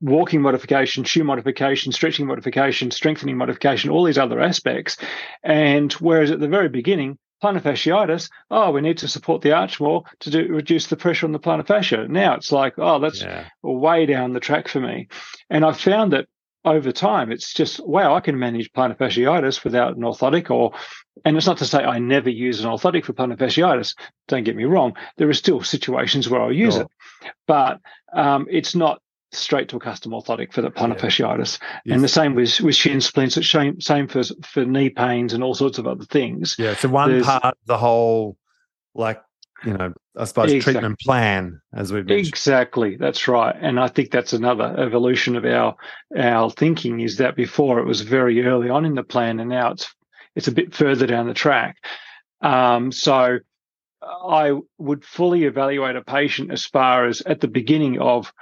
walking 0.00 0.42
modification, 0.42 1.04
shoe 1.04 1.24
modification, 1.24 1.92
stretching 1.92 2.26
modification, 2.26 2.90
strengthening 2.90 3.36
modification, 3.36 3.90
all 3.90 4.04
these 4.04 4.18
other 4.18 4.40
aspects. 4.40 4.96
And 5.42 5.92
whereas 5.94 6.30
at 6.30 6.40
the 6.40 6.48
very 6.48 6.68
beginning, 6.68 7.18
plantar 7.42 7.62
fasciitis, 7.62 8.30
oh, 8.50 8.70
we 8.70 8.80
need 8.80 8.98
to 8.98 9.08
support 9.08 9.42
the 9.42 9.52
arch 9.52 9.80
more 9.80 10.04
to 10.20 10.30
do, 10.30 10.46
reduce 10.48 10.86
the 10.88 10.96
pressure 10.96 11.26
on 11.26 11.32
the 11.32 11.38
plantar 11.40 11.66
fascia. 11.66 12.06
Now 12.08 12.34
it's 12.34 12.52
like, 12.52 12.74
oh, 12.78 12.98
that's 12.98 13.22
yeah. 13.22 13.48
way 13.62 14.06
down 14.06 14.32
the 14.32 14.40
track 14.40 14.68
for 14.68 14.80
me. 14.80 15.08
And 15.48 15.64
I 15.64 15.72
found 15.72 16.12
that 16.12 16.26
over 16.64 16.92
time, 16.92 17.32
it's 17.32 17.54
just, 17.54 17.80
wow, 17.86 18.14
I 18.14 18.20
can 18.20 18.38
manage 18.38 18.70
plantar 18.72 18.96
fasciitis 18.98 19.64
without 19.64 19.96
an 19.96 20.02
orthotic 20.02 20.50
or, 20.50 20.72
and 21.24 21.36
it's 21.36 21.46
not 21.46 21.58
to 21.58 21.66
say 21.66 21.78
I 21.82 21.98
never 21.98 22.28
use 22.28 22.60
an 22.62 22.70
orthotic 22.70 23.04
for 23.04 23.14
plantar 23.14 23.38
fasciitis. 23.38 23.94
Don't 24.28 24.44
get 24.44 24.56
me 24.56 24.64
wrong. 24.64 24.94
There 25.16 25.28
are 25.28 25.34
still 25.34 25.62
situations 25.62 26.28
where 26.28 26.42
I'll 26.42 26.52
use 26.52 26.74
Sure. 26.74 26.82
it, 26.82 26.88
but 27.46 27.80
um, 28.12 28.46
it's 28.50 28.74
not 28.74 29.00
straight 29.32 29.68
to 29.68 29.76
a 29.76 29.80
custom 29.80 30.12
orthotic 30.12 30.52
for 30.52 30.62
the 30.62 30.70
plantar 30.70 30.94
Yeah. 30.94 31.36
fasciitis. 31.36 31.58
Yes. 31.84 31.94
And 31.94 32.04
the 32.04 32.08
same 32.08 32.34
with, 32.34 32.60
with 32.60 32.74
shin 32.76 33.00
splints, 33.00 33.36
it's 33.36 33.48
same, 33.48 33.80
same 33.80 34.08
for, 34.08 34.22
for 34.44 34.64
knee 34.64 34.90
pains 34.90 35.32
and 35.32 35.42
all 35.44 35.54
sorts 35.54 35.78
of 35.78 35.86
other 35.86 36.04
things. 36.04 36.56
Yeah. 36.58 36.74
So 36.74 36.88
one 36.88 37.10
There's- 37.10 37.26
part 37.26 37.44
of 37.44 37.54
the 37.66 37.78
whole, 37.78 38.36
like, 38.94 39.20
you 39.64 39.74
know, 39.74 39.92
I 40.16 40.24
suppose 40.24 40.50
Exactly. 40.52 40.72
treatment 40.72 40.98
plan, 41.00 41.60
as 41.74 41.92
we've 41.92 42.06
mentioned. 42.06 42.28
Exactly, 42.28 42.96
that's 42.96 43.28
right, 43.28 43.54
and 43.60 43.78
I 43.78 43.88
think 43.88 44.10
that's 44.10 44.32
another 44.32 44.74
evolution 44.78 45.36
of 45.36 45.44
our 45.44 45.76
our 46.16 46.50
thinking. 46.50 47.00
Is 47.00 47.18
that 47.18 47.36
before 47.36 47.78
it 47.78 47.84
was 47.84 48.00
very 48.00 48.42
early 48.46 48.70
on 48.70 48.86
in 48.86 48.94
the 48.94 49.02
plan, 49.02 49.38
and 49.38 49.50
now 49.50 49.72
it's 49.72 49.94
it's 50.34 50.48
a 50.48 50.52
bit 50.52 50.74
further 50.74 51.06
down 51.06 51.26
the 51.28 51.34
track. 51.34 51.76
Um, 52.40 52.90
so 52.90 53.38
I 54.02 54.54
would 54.78 55.04
fully 55.04 55.44
evaluate 55.44 55.94
a 55.96 56.02
patient 56.02 56.50
as 56.50 56.64
far 56.64 57.04
as 57.06 57.20
at 57.22 57.40
the 57.42 57.48
beginning 57.48 58.00
of 58.00 58.32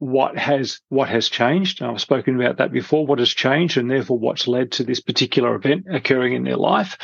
what 0.00 0.36
has 0.36 0.80
what 0.88 1.10
has 1.10 1.28
changed. 1.28 1.80
And 1.80 1.90
I've 1.90 2.00
spoken 2.00 2.34
about 2.40 2.56
that 2.56 2.72
before. 2.72 3.06
What 3.06 3.20
has 3.20 3.28
changed, 3.28 3.76
and 3.76 3.88
therefore 3.88 4.18
what's 4.18 4.48
led 4.48 4.72
to 4.72 4.84
this 4.84 5.00
particular 5.00 5.54
event 5.54 5.86
occurring 5.90 6.32
in 6.32 6.42
their 6.42 6.56
life, 6.56 6.96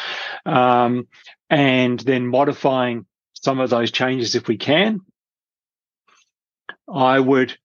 um, 0.44 1.06
and 1.48 2.00
then 2.00 2.26
modifying 2.26 3.06
some 3.34 3.60
of 3.60 3.70
those 3.70 3.92
changes 3.92 4.34
if 4.34 4.48
we 4.48 4.56
can. 4.56 5.00
I 6.92 7.20
would, 7.20 7.56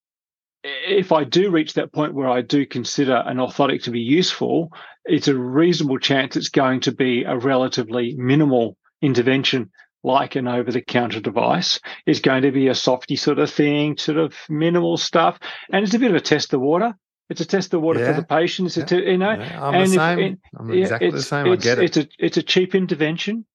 if 0.64 1.14
I 1.14 1.24
do 1.24 1.50
reach 1.50 1.74
that 1.74 1.94
point 1.94 2.14
where 2.14 2.30
I 2.30 2.42
do 2.42 2.66
consider 2.66 3.16
an 3.16 3.38
orthotic 3.38 3.84
to 3.84 3.92
be 3.92 4.02
useful, 4.02 4.74
it's 5.06 5.30
a 5.30 5.38
reasonable 5.38 6.00
chance 6.00 6.36
it's 6.36 6.50
going 6.50 6.82
to 6.82 6.92
be 6.92 7.24
a 7.24 7.38
relatively 7.38 8.16
minimal 8.18 8.78
intervention 9.02 9.72
like 10.04 10.36
an 10.36 10.48
over 10.48 10.72
the 10.72 10.82
counter 10.82 11.20
device. 11.20 11.80
It's 12.06 12.20
going 12.20 12.42
to 12.44 12.52
be 12.52 12.68
a 12.68 12.76
softy 12.76 13.16
sort 13.16 13.40
of 13.40 13.52
thing, 13.52 13.98
sort 13.98 14.18
of 14.18 14.34
minimal 14.50 14.98
stuff. 14.98 15.40
And 15.72 15.84
it's 15.84 15.94
a 15.94 16.00
bit 16.00 16.10
of 16.12 16.16
a 16.18 16.22
test 16.22 16.52
the 16.52 16.60
water. 16.60 16.96
It's 17.30 17.40
a 17.42 17.46
test 17.46 17.72
the 17.72 17.80
water 17.80 18.00
Yeah. 18.00 18.08
for 18.14 18.22
the 18.22 18.28
patient. 18.28 18.68
It's 18.76 18.92
a 18.92 18.96
Yeah. 18.96 19.12
you 19.12 19.18
know, 19.18 19.32
Yeah, 19.32 19.64
I'm 19.66 19.74
and 19.76 19.92
the 19.92 19.96
if- 19.96 20.02
same. 20.02 20.20
and- 20.20 20.38
I'm 20.60 20.72
exactly 20.72 21.12
the 21.12 21.22
same. 21.22 21.52
I 21.52 21.56
get 21.56 21.78
it. 21.80 21.84
It's 21.86 21.98
a 21.98 22.08
it's 22.20 22.38
a 22.38 22.44
cheap 22.44 22.76
intervention. 22.76 23.46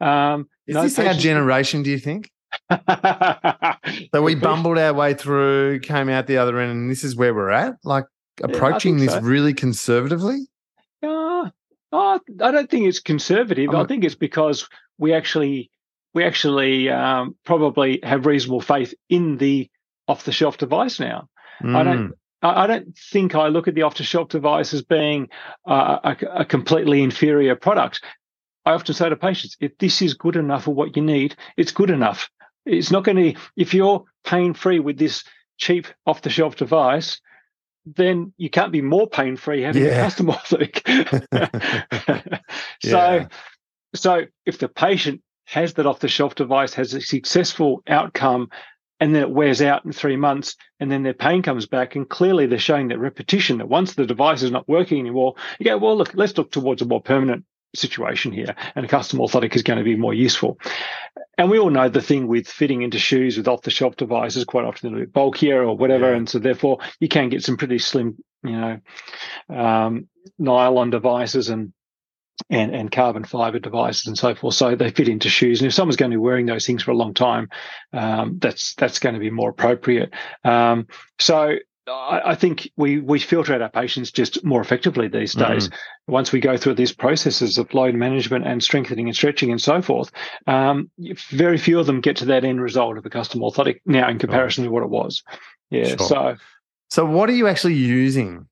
Um, 0.00 0.48
Is 0.66 0.74
no 0.74 0.82
this 0.82 0.98
our 0.98 1.14
generation, 1.14 1.82
do 1.84 1.90
you 1.90 1.98
think? 1.98 2.30
So 4.14 4.22
we 4.22 4.34
bumbled 4.34 4.78
our 4.78 4.92
way 4.92 5.14
through, 5.14 5.80
came 5.80 6.08
out 6.08 6.26
the 6.26 6.36
other 6.38 6.58
end, 6.58 6.70
and 6.72 6.90
this 6.90 7.04
is 7.04 7.16
where 7.16 7.34
we're 7.34 7.50
at? 7.50 7.76
Like 7.84 8.04
approaching 8.42 8.98
this 8.98 9.12
so. 9.12 9.20
really 9.20 9.54
conservatively? 9.54 10.40
Uh, 11.02 11.50
oh, 11.92 12.20
I 12.40 12.50
don't 12.50 12.68
think 12.70 12.86
it's 12.86 13.00
conservative. 13.00 13.70
I 13.74 13.84
think 13.84 14.04
it's 14.04 14.14
because 14.14 14.68
we 14.98 15.12
actually 15.14 15.70
we 16.14 16.24
actually 16.24 16.88
um, 16.90 17.36
probably 17.44 18.00
have 18.02 18.26
reasonable 18.26 18.60
faith 18.60 18.94
in 19.08 19.38
the 19.38 19.70
off 20.08 20.24
the 20.24 20.32
shelf 20.32 20.58
device 20.58 21.00
now. 21.00 21.28
I 21.60 21.64
Mm. 21.64 21.84
don't. 21.84 22.12
I 22.42 22.64
I 22.64 22.66
don't 22.66 22.96
think 23.12 23.34
I 23.36 23.46
look 23.48 23.68
at 23.68 23.74
the 23.76 23.82
off-the-shelf 23.82 24.28
device 24.30 24.74
as 24.74 24.82
being 24.82 25.28
uh, 25.64 25.98
a, 26.02 26.40
a 26.40 26.44
completely 26.44 27.02
inferior 27.02 27.54
product. 27.54 28.02
I 28.66 28.72
often 28.72 28.94
say 28.94 29.08
to 29.08 29.16
patients, 29.16 29.56
if 29.60 29.78
this 29.78 30.02
is 30.02 30.14
good 30.14 30.34
enough 30.36 30.64
for 30.64 30.74
what 30.74 30.96
you 30.96 31.02
need, 31.02 31.36
it's 31.56 31.70
good 31.72 31.90
enough. 31.90 32.28
It's 32.66 32.90
not 32.90 33.04
going 33.04 33.34
to. 33.34 33.40
If 33.56 33.74
you're 33.74 34.04
pain-free 34.24 34.80
with 34.80 34.98
this 34.98 35.22
cheap 35.58 35.86
off-the-shelf 36.06 36.56
device, 36.56 37.20
then 37.86 38.32
you 38.36 38.50
can't 38.50 38.72
be 38.72 38.80
more 38.82 39.08
pain-free 39.08 39.62
having 39.62 39.84
Yeah. 39.84 40.00
a 40.00 40.02
custom 40.02 40.26
orthotic. 40.34 40.82
so, 42.82 42.88
Yeah. 43.14 43.28
so 43.94 44.24
if 44.46 44.58
the 44.58 44.68
patient 44.68 45.22
has 45.52 45.74
that 45.74 45.86
off-the-shelf 45.86 46.34
device, 46.34 46.74
has 46.74 46.94
a 46.94 47.00
successful 47.00 47.82
outcome, 47.86 48.48
and 49.00 49.14
then 49.14 49.22
it 49.22 49.30
wears 49.30 49.60
out 49.60 49.84
in 49.84 49.92
three 49.92 50.16
months, 50.16 50.56
and 50.80 50.90
then 50.90 51.02
their 51.02 51.14
pain 51.14 51.42
comes 51.42 51.66
back, 51.66 51.96
and 51.96 52.08
clearly 52.08 52.46
they're 52.46 52.58
showing 52.58 52.88
that 52.88 52.98
repetition 52.98 53.58
that 53.58 53.68
once 53.68 53.94
the 53.94 54.06
device 54.06 54.42
is 54.42 54.50
not 54.50 54.68
working 54.68 54.98
anymore, 54.98 55.34
you 55.58 55.64
go, 55.64 55.76
well, 55.78 55.96
look, 55.96 56.12
let's 56.14 56.36
look 56.38 56.50
towards 56.50 56.82
a 56.82 56.86
more 56.86 57.02
permanent 57.02 57.44
situation 57.74 58.32
here, 58.32 58.54
and 58.74 58.84
a 58.84 58.88
custom 58.88 59.18
orthotic 59.18 59.54
is 59.56 59.62
going 59.62 59.78
to 59.78 59.84
be 59.84 59.96
more 59.96 60.14
useful. 60.14 60.58
And 61.38 61.50
we 61.50 61.58
all 61.58 61.70
know 61.70 61.88
the 61.88 62.02
thing 62.02 62.28
with 62.28 62.46
fitting 62.46 62.82
into 62.82 62.98
shoes 62.98 63.36
with 63.36 63.48
off-the-shelf 63.48 63.96
devices, 63.96 64.44
quite 64.44 64.64
often 64.64 64.92
they're 64.92 65.02
a 65.02 65.06
bit 65.06 65.12
bulkier 65.12 65.64
or 65.64 65.76
whatever, 65.76 66.10
Yeah. 66.10 66.16
and 66.16 66.28
so 66.28 66.38
therefore 66.38 66.78
you 67.00 67.08
can 67.08 67.28
get 67.28 67.42
some 67.42 67.56
pretty 67.56 67.78
slim, 67.78 68.16
you 68.44 68.52
know, 68.52 68.78
um, 69.48 70.08
nylon 70.38 70.90
devices 70.90 71.48
and 71.48 71.72
and, 72.50 72.74
and 72.74 72.90
carbon 72.90 73.24
fiber 73.24 73.58
devices 73.58 74.06
and 74.06 74.18
so 74.18 74.34
forth. 74.34 74.54
So 74.54 74.74
they 74.74 74.90
fit 74.90 75.08
into 75.08 75.28
shoes. 75.28 75.60
And 75.60 75.68
if 75.68 75.74
someone's 75.74 75.96
going 75.96 76.10
to 76.10 76.16
be 76.16 76.20
wearing 76.20 76.46
those 76.46 76.66
things 76.66 76.82
for 76.82 76.90
a 76.90 76.96
long 76.96 77.14
time, 77.14 77.48
um, 77.92 78.38
that's 78.40 78.74
that's 78.74 78.98
going 78.98 79.14
to 79.14 79.20
be 79.20 79.30
more 79.30 79.50
appropriate. 79.50 80.12
Um, 80.44 80.86
so 81.18 81.56
I, 81.86 82.20
I 82.24 82.34
think 82.34 82.70
we 82.76 83.00
we 83.00 83.18
filter 83.18 83.54
out 83.54 83.62
our 83.62 83.70
patients 83.70 84.12
just 84.12 84.44
more 84.44 84.60
effectively 84.60 85.08
these 85.08 85.34
days. 85.34 85.68
Once 86.06 86.32
we 86.32 86.40
go 86.40 86.56
through 86.56 86.74
these 86.74 86.92
processes 86.92 87.58
of 87.58 87.72
load 87.74 87.94
management 87.94 88.46
and 88.46 88.62
strengthening 88.62 89.08
and 89.08 89.16
stretching 89.16 89.50
and 89.50 89.60
so 89.60 89.82
forth, 89.82 90.10
um, 90.46 90.90
very 91.30 91.58
few 91.58 91.78
of 91.78 91.86
them 91.86 92.00
get 92.00 92.16
to 92.16 92.24
that 92.26 92.44
end 92.44 92.60
result 92.60 92.98
of 92.98 93.06
a 93.06 93.10
custom 93.10 93.40
orthotic 93.40 93.80
now 93.86 94.08
in 94.08 94.18
comparison 94.18 94.64
to 94.64 94.70
what 94.70 94.82
it 94.82 94.90
was. 94.90 95.22
Yeah. 95.70 95.84
Sure. 95.84 95.98
So 95.98 96.36
So 96.90 97.06
what 97.06 97.30
are 97.30 97.34
you 97.34 97.48
actually 97.48 97.74
using? 97.74 98.46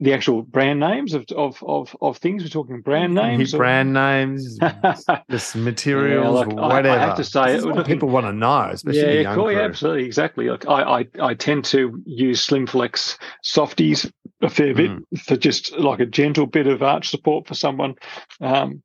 The 0.00 0.12
actual 0.14 0.42
brand 0.42 0.78
names 0.80 1.12
of 1.14 1.24
of 1.36 1.62
of, 1.66 1.96
of 2.00 2.18
things 2.18 2.42
we're 2.42 2.48
talking 2.48 2.80
brand 2.82 3.14
names. 3.14 3.52
or- 3.52 3.58
brand 3.58 3.92
names, 3.92 4.58
just 5.30 5.56
materials, 5.56 6.46
whatever. 6.46 6.88
I- 6.90 6.94
I 6.94 6.98
have 6.98 7.16
to 7.16 7.24
say, 7.24 7.52
this 7.56 7.64
looking- 7.64 7.84
people 7.84 8.08
want 8.08 8.26
to 8.26 8.32
know, 8.32 8.68
especially 8.72 9.00
the 9.02 9.14
yeah, 9.14 9.20
young 9.22 9.34
cool, 9.34 9.50
yeah, 9.50 9.58
crew. 9.58 9.64
absolutely, 9.66 10.04
exactly. 10.04 10.48
Like 10.50 10.66
I, 10.68 11.00
I, 11.00 11.06
I 11.20 11.34
tend 11.34 11.64
to 11.66 12.00
use 12.06 12.46
Slimflex 12.46 13.18
softies 13.42 14.10
a 14.42 14.48
fair 14.48 14.72
bit 14.72 14.90
Mm. 14.90 15.20
for 15.24 15.36
just 15.36 15.72
like 15.78 15.98
a 16.00 16.06
gentle 16.06 16.46
bit 16.46 16.68
of 16.68 16.80
arch 16.82 17.08
support 17.08 17.48
for 17.48 17.54
someone, 17.54 17.94
um, 18.40 18.82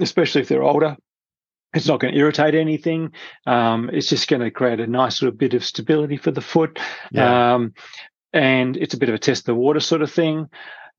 especially 0.00 0.42
if 0.42 0.48
they're 0.48 0.62
older. 0.62 0.96
It's 1.74 1.86
not 1.86 2.00
going 2.00 2.12
to 2.12 2.20
irritate 2.20 2.54
anything. 2.54 3.12
Um, 3.46 3.88
it's 3.90 4.08
just 4.10 4.28
going 4.28 4.42
to 4.42 4.50
create 4.50 4.78
a 4.80 4.86
nice 4.86 5.22
little 5.22 5.34
bit 5.34 5.54
of 5.54 5.64
stability 5.64 6.18
for 6.18 6.30
the 6.30 6.42
foot. 6.42 6.78
Yeah. 7.10 7.54
Um, 7.54 7.72
and 8.32 8.76
it's 8.76 8.94
a 8.94 8.98
bit 8.98 9.08
of 9.08 9.14
a 9.14 9.18
test 9.18 9.46
the 9.46 9.54
water 9.54 9.80
sort 9.80 10.02
of 10.02 10.10
thing. 10.10 10.48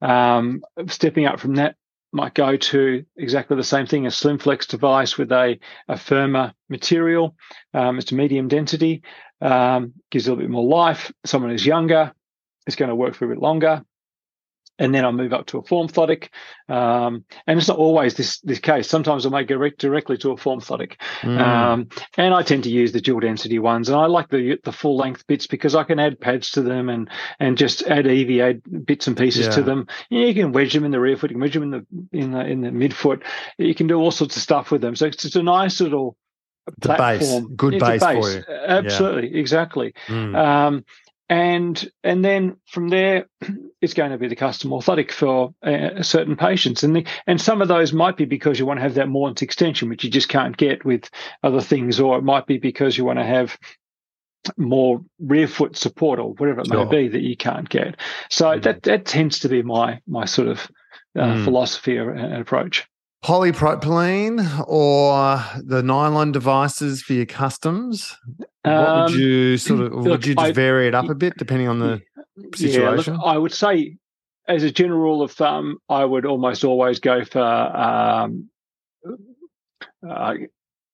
Um, 0.01 0.63
stepping 0.87 1.25
up 1.25 1.39
from 1.39 1.55
that 1.55 1.75
might 2.11 2.33
go 2.35 2.55
to 2.55 3.05
exactly 3.17 3.57
the 3.57 3.63
same 3.63 3.87
thing, 3.87 4.05
a 4.05 4.09
Slimflex 4.09 4.67
device 4.67 5.17
with 5.17 5.31
a, 5.31 5.59
a 5.87 5.97
firmer 5.97 6.53
material. 6.69 7.35
Um, 7.73 7.97
it's 7.97 8.11
a 8.11 8.15
medium 8.15 8.47
density, 8.47 9.01
um, 9.41 9.93
gives 10.11 10.27
a 10.27 10.31
little 10.31 10.43
bit 10.43 10.51
more 10.51 10.63
life. 10.63 11.11
Someone 11.25 11.51
who's 11.51 11.65
younger, 11.65 12.13
it's 12.67 12.75
going 12.75 12.89
to 12.89 12.95
work 12.95 13.15
for 13.15 13.25
a 13.25 13.29
bit 13.29 13.39
longer. 13.39 13.83
And 14.79 14.93
then 14.93 15.05
I'll 15.05 15.11
move 15.11 15.33
up 15.33 15.45
to 15.47 15.59
a 15.59 15.63
Formthotic. 15.63 16.29
Um, 16.67 17.25
and 17.45 17.59
it's 17.59 17.67
not 17.67 17.77
always 17.77 18.15
this 18.15 18.39
this 18.39 18.59
case. 18.59 18.89
Sometimes 18.89 19.25
I 19.25 19.29
may 19.29 19.43
go 19.43 19.55
direct, 19.55 19.79
directly 19.79 20.17
to 20.17 20.31
a 20.31 20.35
Formthotic. 20.35 20.95
Mm. 21.21 21.39
Um, 21.39 21.87
and 22.17 22.33
I 22.33 22.41
tend 22.41 22.63
to 22.63 22.71
use 22.71 22.91
the 22.91 23.01
dual 23.01 23.19
density 23.19 23.59
ones, 23.59 23.87
and 23.87 23.97
I 23.97 24.07
like 24.07 24.29
the 24.29 24.57
the 24.63 24.71
full 24.71 24.97
length 24.97 25.27
bits 25.27 25.45
because 25.45 25.75
I 25.75 25.83
can 25.83 25.99
add 25.99 26.19
pads 26.19 26.49
to 26.51 26.61
them 26.61 26.89
and 26.89 27.09
and 27.39 27.57
just 27.57 27.83
add 27.83 28.07
EVA 28.07 28.61
bits 28.85 29.05
and 29.07 29.15
pieces 29.15 29.53
to 29.55 29.61
them. 29.61 29.87
Yeah, 30.09 30.25
you 30.25 30.33
can 30.33 30.51
wedge 30.53 30.73
them 30.73 30.85
in 30.85 30.91
the 30.91 30.99
rear 30.99 31.17
foot, 31.17 31.29
you 31.29 31.35
can 31.35 31.41
wedge 31.41 31.53
them 31.53 31.63
in 31.63 31.71
the 31.71 31.85
in 32.17 32.31
the 32.31 32.45
in 32.45 32.61
the 32.61 32.69
midfoot. 32.69 33.21
You 33.57 33.75
can 33.75 33.87
do 33.87 33.99
all 33.99 34.11
sorts 34.11 34.35
of 34.35 34.41
stuff 34.41 34.71
with 34.71 34.81
them. 34.81 34.95
So 34.95 35.05
it's 35.05 35.17
just 35.21 35.35
a 35.35 35.43
nice 35.43 35.79
little 35.81 36.17
The 36.79 36.87
base. 36.89 36.97
platform. 36.97 37.55
Good 37.55 37.73
It's 37.75 37.83
a 37.83 37.87
base 37.87 38.01
for 38.01 38.31
you. 38.31 38.43
Absolutely, 38.67 39.39
exactly. 39.39 39.93
Mm. 40.07 40.35
Um, 40.35 40.85
and 41.33 41.89
and 42.03 42.23
then 42.23 42.57
from 42.67 42.89
there 42.89 43.25
it's 43.81 43.95
going 43.95 44.11
to 44.11 44.19
be 44.19 44.27
the 44.27 44.35
custom 44.35 44.69
orthotic 44.69 45.11
for 45.11 45.53
uh, 45.63 46.03
certain 46.03 46.35
patients 46.35 46.83
and 46.83 46.95
the, 46.95 47.07
and 47.25 47.41
some 47.41 47.59
of 47.61 47.67
those 47.67 47.91
might 47.91 48.15
be 48.15 48.25
because 48.25 48.59
you 48.59 48.67
want 48.67 48.77
to 48.77 48.83
have 48.83 48.93
that 48.93 49.09
Mortons 49.09 49.41
extension 49.41 49.89
which 49.89 50.03
you 50.03 50.11
just 50.11 50.29
can't 50.29 50.55
get 50.55 50.85
with 50.85 51.09
other 51.41 51.59
things 51.59 51.99
or 51.99 52.19
it 52.19 52.21
might 52.21 52.45
be 52.45 52.59
because 52.59 52.97
you 52.97 53.03
want 53.03 53.17
to 53.17 53.25
have 53.25 53.57
more 54.57 55.03
rear 55.19 55.47
foot 55.47 55.75
support 55.75 56.19
or 56.19 56.33
whatever 56.33 56.61
it 56.61 56.67
sure. 56.67 56.85
may 56.85 57.03
be 57.03 57.07
that 57.07 57.21
you 57.21 57.35
can't 57.35 57.67
get 57.67 57.99
so 58.29 58.45
mm. 58.45 58.61
that 58.61 58.83
that 58.83 59.05
tends 59.05 59.39
to 59.39 59.49
be 59.49 59.63
my 59.63 59.99
my 60.05 60.25
sort 60.25 60.47
of 60.47 60.69
uh, 61.17 61.21
mm. 61.21 61.43
philosophy 61.43 61.97
and 61.97 62.35
approach 62.35 62.87
polypropylene 63.23 64.65
or 64.67 65.43
the 65.63 65.81
nylon 65.81 66.31
devices 66.31 67.01
for 67.01 67.13
your 67.13 67.25
customs? 67.25 68.17
What 68.63 68.73
would 68.73 69.13
um, 69.13 69.19
you 69.19 69.57
sort 69.57 69.81
of 69.81 69.93
look, 69.93 70.05
would 70.05 70.25
you 70.25 70.35
just 70.35 70.47
I, 70.47 70.51
vary 70.51 70.87
it 70.87 70.95
up 70.95 71.09
a 71.09 71.15
bit 71.15 71.37
depending 71.37 71.67
on 71.67 71.79
the 71.79 72.01
situation? 72.55 73.15
Yeah, 73.15 73.21
look, 73.21 73.25
I 73.25 73.37
would 73.37 73.53
say, 73.53 73.97
as 74.47 74.63
a 74.63 74.71
general 74.71 74.99
rule 74.99 75.21
of 75.21 75.31
thumb, 75.31 75.77
I 75.89 76.05
would 76.05 76.25
almost 76.25 76.63
always 76.63 76.99
go 76.99 77.23
for 77.23 77.41
um, 77.41 78.49
uh, 80.07 80.35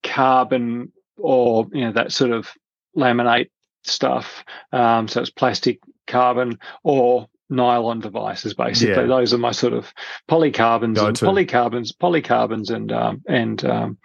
carbon 0.04 0.92
or 1.18 1.68
you 1.74 1.86
know 1.86 1.92
that 1.92 2.12
sort 2.12 2.32
of 2.32 2.50
laminate 2.96 3.50
stuff. 3.84 4.44
Um, 4.72 5.08
so 5.08 5.22
it's 5.22 5.30
plastic, 5.30 5.80
carbon, 6.08 6.60
or 6.84 7.28
nylon 7.50 8.00
devices 8.00 8.54
basically 8.54 8.94
yeah. 8.96 9.08
those 9.08 9.34
are 9.34 9.38
my 9.38 9.52
sort 9.52 9.74
of 9.74 9.94
polycarbons 10.30 10.96
Go 10.96 11.08
and 11.08 11.16
to. 11.16 11.26
polycarbons 11.26 11.92
polycarbons 11.96 12.70
and 12.70 12.92
um, 12.92 13.22
and 13.28 13.66
um, 13.66 13.98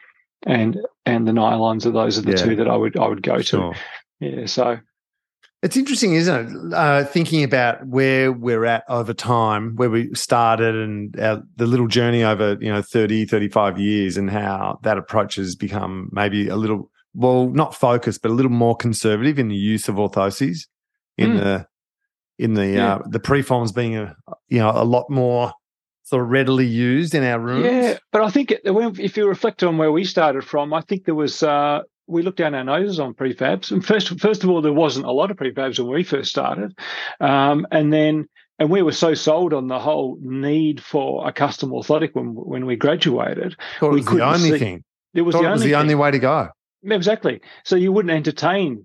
and 0.47 0.79
and 1.07 1.29
the 1.29 1.33
nylons 1.33 1.87
are 1.87 1.91
those 1.91 2.19
are 2.19 2.23
the 2.23 2.31
yeah. 2.31 2.37
two 2.37 2.57
that 2.57 2.69
I 2.69 2.77
would 2.77 2.99
I 2.99 3.07
would 3.07 3.23
go 3.23 3.41
sure. 3.41 3.75
to 3.75 3.81
yeah 4.21 4.47
so 4.47 4.79
it's 5.65 5.79
interesting, 5.79 6.13
isn't 6.13 6.73
it? 6.73 6.75
Uh, 6.75 7.05
thinking 7.05 7.43
about 7.43 7.87
where 7.87 8.31
we're 8.31 8.67
at 8.67 8.85
over 8.87 9.15
time, 9.15 9.77
where 9.77 9.89
we 9.89 10.13
started 10.13 10.75
and 10.75 11.19
our, 11.19 11.43
the 11.57 11.65
little 11.65 11.89
journey 11.89 12.23
over, 12.23 12.59
you 12.61 12.71
know, 12.71 12.83
30, 12.83 13.25
35 13.25 13.81
years 13.81 14.19
and 14.19 14.29
how 14.29 14.79
that 14.83 14.99
approach 14.99 15.37
has 15.37 15.57
become 15.57 16.11
maybe 16.13 16.49
a 16.49 16.57
little, 16.57 16.91
well, 17.15 17.49
not 17.49 17.75
focused, 17.75 18.21
but 18.21 18.31
a 18.31 18.35
little 18.35 18.51
more 18.51 18.77
conservative 18.77 19.39
in 19.39 19.49
the 19.49 19.57
use 19.57 19.89
of 19.89 19.95
orthoses 19.95 20.67
in 21.17 21.31
mm. 21.31 21.39
the 21.39 21.67
in 22.39 22.55
the 22.55 22.67
yeah. 22.67 22.95
uh, 22.95 23.03
the 23.07 23.21
preforms 23.21 23.75
being 23.75 23.97
a 23.97 24.17
you 24.49 24.59
know 24.59 24.71
a 24.71 24.85
lot 24.85 25.09
more 25.11 25.53
sort 26.03 26.23
of 26.23 26.29
readily 26.29 26.67
used 26.67 27.15
in 27.15 27.25
our 27.25 27.39
rooms. 27.39 27.65
Yeah, 27.65 27.99
but 28.13 28.23
I 28.23 28.31
think 28.31 28.55
if 28.65 29.17
you 29.17 29.27
reflect 29.27 29.63
on 29.63 29.79
where 29.79 29.93
we 29.93 30.05
started 30.05 30.45
from, 30.45 30.75
I 30.75 30.83
think 30.83 31.05
there 31.05 31.15
was 31.15 31.43
uh, 31.43 31.81
we 32.07 32.23
looked 32.23 32.39
down 32.39 32.55
our 32.55 32.65
noses 32.65 33.01
on 33.01 33.15
prefabs. 33.15 33.71
And 33.71 33.85
first, 33.85 34.21
first 34.21 34.45
of 34.45 34.51
all, 34.51 34.61
there 34.61 34.73
wasn't 34.73 35.07
a 35.07 35.13
lot 35.13 35.31
of 35.31 35.37
prefabs 35.37 35.79
when 35.79 35.89
we 35.89 36.05
first 36.05 36.31
started, 36.31 36.77
um, 37.21 37.67
and 37.71 37.93
then 37.93 38.27
and 38.59 38.71
we 38.71 38.83
were 38.83 38.93
so 38.93 39.15
sold 39.15 39.53
on 39.53 39.69
the 39.69 39.79
whole 39.79 40.19
need 40.21 40.83
for 40.83 41.27
a 41.27 41.33
custom 41.33 41.71
orthotic 41.71 42.11
when 42.13 42.35
when 42.35 42.67
we 42.67 42.77
graduated. 42.77 43.57
Thought 43.81 43.93
we 43.93 44.01
it 44.01 44.05
was 44.05 44.15
the 44.15 44.25
only 44.25 44.51
see, 44.51 44.59
thing. 44.59 44.85
It 45.15 45.23
was, 45.23 45.35
the, 45.35 45.41
it 45.41 45.51
was 45.51 45.61
only 45.61 45.67
the 45.69 45.77
only 45.77 45.95
way 45.95 46.11
to 46.11 46.19
go. 46.19 46.49
Exactly. 46.85 47.41
So 47.65 47.77
you 47.77 47.93
wouldn't 47.93 48.13
entertain 48.13 48.85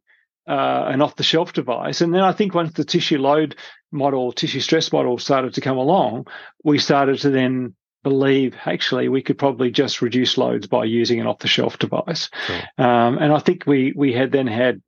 uh, 0.49 0.85
an 0.87 1.01
off 1.01 1.15
the 1.15 1.23
shelf 1.23 1.53
device. 1.53 2.01
And 2.01 2.13
then 2.13 2.21
I 2.21 2.31
think 2.31 2.55
once 2.55 2.73
the 2.73 2.83
tissue 2.83 3.19
load 3.19 3.55
model, 3.91 4.31
tissue 4.31 4.59
stress 4.59 4.91
model 4.91 5.17
started 5.19 5.53
to 5.53 5.61
come 5.61 5.77
along, 5.77 6.27
we 6.63 6.79
started 6.79 7.19
to 7.19 7.29
then 7.29 7.75
believe 8.03 8.55
actually 8.65 9.09
we 9.09 9.21
could 9.21 9.37
probably 9.37 9.69
just 9.69 10.01
reduce 10.01 10.37
loads 10.37 10.67
by 10.67 10.85
using 10.85 11.19
an 11.19 11.27
off 11.27 11.39
the 11.39 11.47
shelf 11.47 11.77
device. 11.77 12.29
Sure. 12.47 12.61
Um, 12.77 13.17
and 13.19 13.31
I 13.31 13.39
think 13.39 13.65
we 13.67 13.93
we 13.95 14.11
had 14.11 14.31
then 14.31 14.47
had 14.47 14.81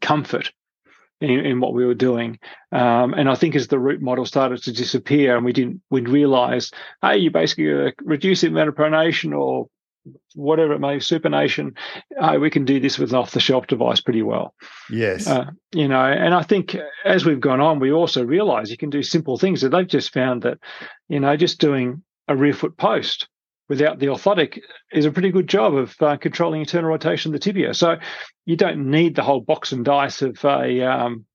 comfort 0.00 0.52
in, 1.20 1.30
in, 1.30 1.60
what 1.60 1.72
we 1.72 1.86
were 1.86 1.94
doing. 1.94 2.38
Um, 2.70 3.14
and 3.14 3.28
I 3.28 3.34
think 3.34 3.56
as 3.56 3.68
the 3.68 3.78
root 3.78 4.02
model 4.02 4.26
started 4.26 4.62
to 4.64 4.72
disappear 4.72 5.36
and 5.36 5.44
we 5.44 5.52
didn't, 5.52 5.80
we'd 5.90 6.08
realize, 6.08 6.70
hey, 7.02 7.18
you 7.18 7.30
basically 7.30 7.72
uh, 7.72 7.90
reduce 8.02 8.42
the 8.42 8.48
amount 8.48 8.68
of 8.68 8.76
pronation 8.76 9.36
or 9.36 9.68
whatever 10.34 10.72
it 10.72 10.78
may 10.78 10.96
be, 10.96 11.00
supination, 11.00 11.76
uh, 12.20 12.36
we 12.40 12.50
can 12.50 12.64
do 12.64 12.80
this 12.80 12.98
with 12.98 13.10
an 13.10 13.16
off 13.16 13.32
the 13.32 13.40
shelf 13.40 13.66
device 13.66 14.00
pretty 14.00 14.22
well. 14.22 14.54
Yes. 14.90 15.26
Uh, 15.26 15.46
you 15.72 15.88
know, 15.88 16.04
and 16.04 16.34
I 16.34 16.42
think 16.42 16.76
as 17.04 17.24
we've 17.24 17.40
gone 17.40 17.60
on, 17.60 17.80
we 17.80 17.92
also 17.92 18.24
realize 18.24 18.70
you 18.70 18.76
can 18.76 18.90
do 18.90 19.02
simple 19.02 19.38
things 19.38 19.60
that 19.60 19.70
they've 19.70 19.86
just 19.86 20.12
found 20.12 20.42
that, 20.42 20.58
you 21.08 21.20
know, 21.20 21.36
just 21.36 21.60
doing 21.60 22.02
a 22.28 22.36
rear 22.36 22.52
foot 22.52 22.76
post 22.76 23.28
without 23.68 23.98
the 23.98 24.06
orthotic 24.06 24.60
is 24.92 25.04
a 25.04 25.10
pretty 25.10 25.30
good 25.30 25.48
job 25.48 25.74
of 25.74 25.94
uh, 26.00 26.16
controlling 26.16 26.60
internal 26.60 26.88
rotation 26.88 27.30
of 27.30 27.32
the 27.34 27.38
tibia. 27.38 27.74
So 27.74 27.96
you 28.46 28.56
don't 28.56 28.90
need 28.90 29.14
the 29.14 29.22
whole 29.22 29.40
box 29.40 29.72
and 29.72 29.84
dice 29.84 30.22
of 30.22 30.42
a 30.44 30.82
um, 30.82 31.26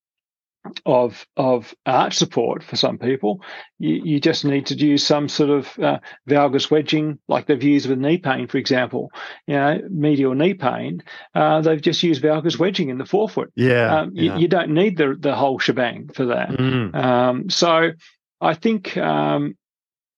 of 0.86 1.26
of 1.36 1.74
arch 1.86 2.16
support 2.16 2.64
for 2.64 2.76
some 2.76 2.98
people. 2.98 3.42
You, 3.80 4.02
you 4.04 4.20
just 4.20 4.46
need 4.46 4.68
to 4.68 4.76
use 4.76 5.06
some 5.06 5.28
sort 5.28 5.50
of 5.50 5.80
uh, 5.80 6.00
valgus 6.30 6.72
wedging, 6.72 7.20
like 7.28 7.48
they've 7.48 7.62
used 7.62 7.90
with 7.90 8.00
knee 8.00 8.18
pain, 8.18 8.48
for 8.48 8.58
example. 8.58 9.12
You 9.48 9.56
know, 9.56 9.82
medial 9.90 10.36
knee 10.36 10.54
pain. 10.54 11.04
Uh, 11.36 11.62
they've 11.62 11.82
just 11.82 12.04
used 12.04 12.24
valgus 12.24 12.58
wedging 12.58 12.90
in 12.90 12.98
the 12.98 13.06
forefoot. 13.06 13.52
Yeah, 13.56 14.02
um, 14.02 14.12
yeah. 14.14 14.36
You, 14.36 14.42
you, 14.42 14.48
don't 14.48 14.74
need 14.74 14.98
the 14.98 15.16
the 15.20 15.36
whole 15.36 15.60
shebang 15.60 16.10
for 16.14 16.28
that. 16.28 16.50
Mm. 16.50 16.96
Um, 16.96 17.50
so 17.50 17.92
I 18.40 18.54
think 18.54 18.96
um, 18.98 19.58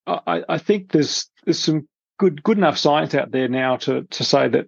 I, 0.06 0.44
I 0.48 0.58
think 0.58 0.92
there's 0.92 1.30
there's 1.46 1.60
some 1.60 1.88
good 2.18 2.44
good 2.44 2.58
enough 2.58 2.78
science 2.78 3.16
out 3.16 3.32
there 3.32 3.48
now 3.48 3.78
to 3.78 4.04
to 4.04 4.24
say 4.24 4.48
that 4.50 4.68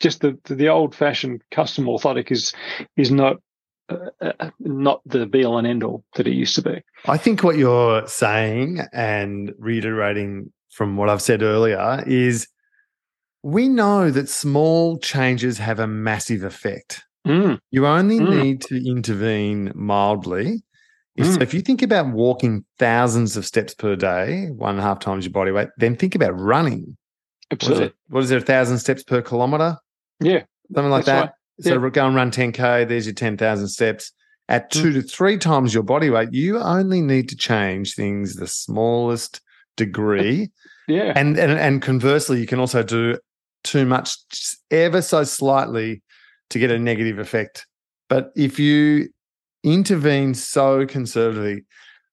just 0.00 0.20
the 0.20 0.38
the 0.44 0.68
old 0.68 0.94
fashioned 0.94 1.42
custom 1.50 1.86
orthotic 1.86 2.30
is 2.30 2.52
is 2.96 3.10
not 3.10 3.38
uh, 3.88 4.32
uh, 4.40 4.50
not 4.60 5.00
the 5.06 5.26
be 5.26 5.44
all 5.44 5.58
and 5.58 5.66
end 5.66 5.82
all 5.82 6.04
that 6.14 6.26
it 6.26 6.34
used 6.34 6.54
to 6.56 6.62
be. 6.62 6.82
I 7.06 7.16
think 7.16 7.42
what 7.42 7.56
you're 7.56 8.06
saying 8.06 8.80
and 8.92 9.52
reiterating 9.58 10.52
from 10.70 10.96
what 10.96 11.08
I've 11.08 11.22
said 11.22 11.42
earlier 11.42 12.02
is 12.06 12.48
we 13.42 13.68
know 13.68 14.10
that 14.10 14.28
small 14.28 14.98
changes 14.98 15.58
have 15.58 15.78
a 15.78 15.86
massive 15.86 16.42
effect. 16.42 17.02
Mm. 17.26 17.58
You 17.70 17.86
only 17.86 18.18
mm. 18.18 18.42
need 18.42 18.60
to 18.62 18.88
intervene 18.88 19.72
mildly. 19.74 20.62
Mm. 21.18 21.34
So 21.34 21.40
if 21.40 21.54
you 21.54 21.60
think 21.60 21.82
about 21.82 22.08
walking 22.08 22.64
thousands 22.78 23.36
of 23.36 23.44
steps 23.46 23.74
per 23.74 23.96
day, 23.96 24.48
one 24.50 24.70
and 24.70 24.80
a 24.80 24.82
half 24.82 25.00
times 25.00 25.24
your 25.24 25.32
body 25.32 25.50
weight, 25.50 25.68
then 25.78 25.96
think 25.96 26.14
about 26.14 26.38
running. 26.38 26.96
Absolutely. 27.50 27.84
What 27.84 27.84
is, 27.84 27.90
it, 27.90 27.96
what 28.08 28.22
is 28.24 28.28
there, 28.28 28.38
a 28.38 28.42
thousand 28.42 28.78
steps 28.78 29.02
per 29.02 29.22
kilometer? 29.22 29.78
Yeah. 30.20 30.44
Something 30.74 30.90
like 30.90 31.06
that. 31.06 31.20
Right. 31.20 31.30
So 31.60 31.82
yeah. 31.82 31.90
go 31.90 32.06
and 32.06 32.14
run 32.14 32.30
10K, 32.30 32.88
there's 32.88 33.06
your 33.06 33.14
10,000 33.14 33.68
steps. 33.68 34.12
At 34.50 34.70
two 34.70 34.90
mm. 34.90 34.94
to 34.94 35.02
three 35.02 35.36
times 35.36 35.74
your 35.74 35.82
body 35.82 36.08
weight, 36.08 36.32
you 36.32 36.58
only 36.58 37.02
need 37.02 37.28
to 37.28 37.36
change 37.36 37.94
things 37.94 38.36
the 38.36 38.46
smallest 38.46 39.40
degree. 39.76 40.50
Yeah. 40.88 41.12
And, 41.14 41.38
and 41.38 41.52
and 41.52 41.82
conversely, 41.82 42.40
you 42.40 42.46
can 42.46 42.58
also 42.58 42.82
do 42.82 43.18
too 43.62 43.84
much 43.84 44.16
ever 44.70 45.02
so 45.02 45.22
slightly 45.22 46.02
to 46.48 46.58
get 46.58 46.70
a 46.70 46.78
negative 46.78 47.18
effect. 47.18 47.66
But 48.08 48.32
if 48.34 48.58
you 48.58 49.10
intervene 49.62 50.32
so 50.32 50.86
conservatively, 50.86 51.66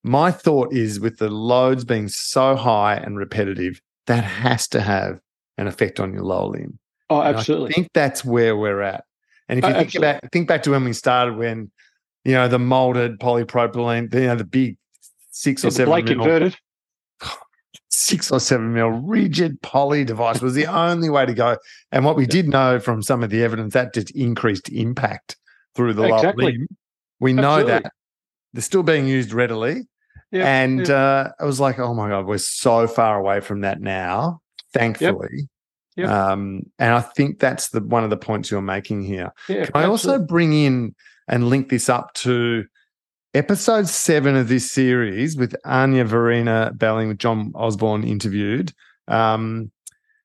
my 0.04 0.30
thought 0.30 0.74
is 0.74 1.00
with 1.00 1.18
the 1.18 1.30
loads 1.30 1.86
being 1.86 2.10
so 2.10 2.58
high 2.58 2.96
and 2.96 3.18
repetitive, 3.18 3.80
that 4.08 4.24
has 4.24 4.68
to 4.68 4.82
have 4.82 5.20
an 5.58 5.68
effect 5.68 6.00
on 6.00 6.14
your 6.14 6.24
lower 6.24 6.50
limb. 6.50 6.78
Oh, 7.10 7.22
absolutely. 7.22 7.70
I 7.70 7.74
think 7.74 7.90
that's 7.94 8.26
where 8.26 8.56
we're 8.58 8.82
at. 8.82 9.06
And 9.48 9.60
if 9.60 9.66
you 9.66 9.72
uh, 9.72 9.74
think 9.74 9.88
absolutely. 9.88 10.10
about 10.10 10.32
think 10.32 10.48
back 10.48 10.64
to 10.64 10.72
when 10.72 10.84
we 10.84 10.94
started, 10.94 11.38
when 11.38 11.72
you 12.24 12.34
know 12.34 12.48
the 12.48 12.60
molded 12.60 13.20
polypropylene, 13.20 14.14
you 14.14 14.22
know 14.22 14.36
the 14.36 14.44
big 14.44 14.78
six 15.32 15.64
or 15.64 15.72
seven 15.72 15.92
Blake 15.92 16.06
mil, 16.06 16.22
inverted. 16.22 16.58
Six 17.90 18.32
or 18.32 18.40
seven 18.40 18.74
mil 18.74 18.88
rigid 18.90 19.62
poly 19.62 20.04
device 20.04 20.42
was 20.42 20.54
the 20.54 20.66
only 20.74 21.10
way 21.10 21.26
to 21.26 21.34
go. 21.34 21.58
And 21.92 22.04
what 22.06 22.16
we 22.16 22.26
did 22.26 22.48
know 22.48 22.80
from 22.80 23.02
some 23.02 23.24
of 23.24 23.30
the 23.30 23.44
evidence 23.44 23.74
that 23.74 23.94
just 23.94 24.12
increased 24.12 24.70
impact 24.70 25.38
through 25.76 25.94
the 25.94 26.04
exactly. 26.04 26.44
lower 26.44 26.52
limb. 26.52 26.68
We 27.20 27.34
know 27.34 27.60
Absolutely. 27.60 27.72
that 27.72 27.92
they're 28.54 28.62
still 28.62 28.84
being 28.84 29.08
used 29.08 29.32
readily. 29.32 29.84
Yep, 30.32 30.46
and 30.46 30.80
yep. 30.80 30.90
Uh, 30.90 31.30
I 31.40 31.46
was 31.46 31.60
like, 31.60 31.80
oh 31.80 31.94
my 31.94 32.10
God, 32.10 32.26
we're 32.26 32.38
so 32.40 32.88
far 32.88 33.18
away 33.18 33.40
from 33.40 33.62
that 33.62 33.80
now, 33.80 34.42
thankfully. 34.74 35.48
Um, 36.04 36.64
and 36.78 36.94
I 36.94 37.02
think 37.02 37.40
that's 37.40 37.70
the 37.70 37.82
one 37.82 38.04
of 38.04 38.10
the 38.10 38.18
points 38.18 38.52
you're 38.52 38.62
making 38.62 39.04
here. 39.04 39.32
Yeah, 39.48 39.66
Can 39.66 39.72
I 39.76 39.86
also 39.86 40.20
bring 40.20 40.54
in 40.54 40.96
and 41.28 41.50
link 41.50 41.70
this 41.70 41.90
up 41.90 42.14
to 42.16 42.66
episode 43.34 43.88
seven 43.88 44.36
of 44.36 44.48
this 44.48 44.72
series 44.72 45.36
with 45.36 45.56
Anja 45.66 46.06
Verena 46.06 46.72
Behling 46.76 47.10
with 47.10 47.20
John 47.20 47.52
Osborne 47.54 48.04
interviewed. 48.04 48.74
Um, 49.08 49.72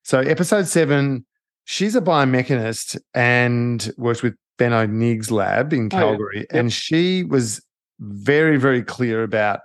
so 0.04 0.20
episode 0.20 0.68
seven, 0.68 1.26
she's 1.64 1.96
a 1.96 2.00
biomechanist 2.00 2.98
and 3.12 3.92
works 3.96 4.22
with 4.22 4.34
Benno 4.58 4.86
Nigg's 4.86 5.30
lab 5.30 5.72
in 5.72 5.88
Calgary. 5.88 6.28
Oh, 6.28 6.38
yeah. 6.38 6.40
yep. 6.40 6.48
And 6.52 6.72
she 6.72 7.24
was 7.24 7.60
very, 7.98 8.56
very 8.56 8.82
clear 8.82 9.22
about 9.22 9.60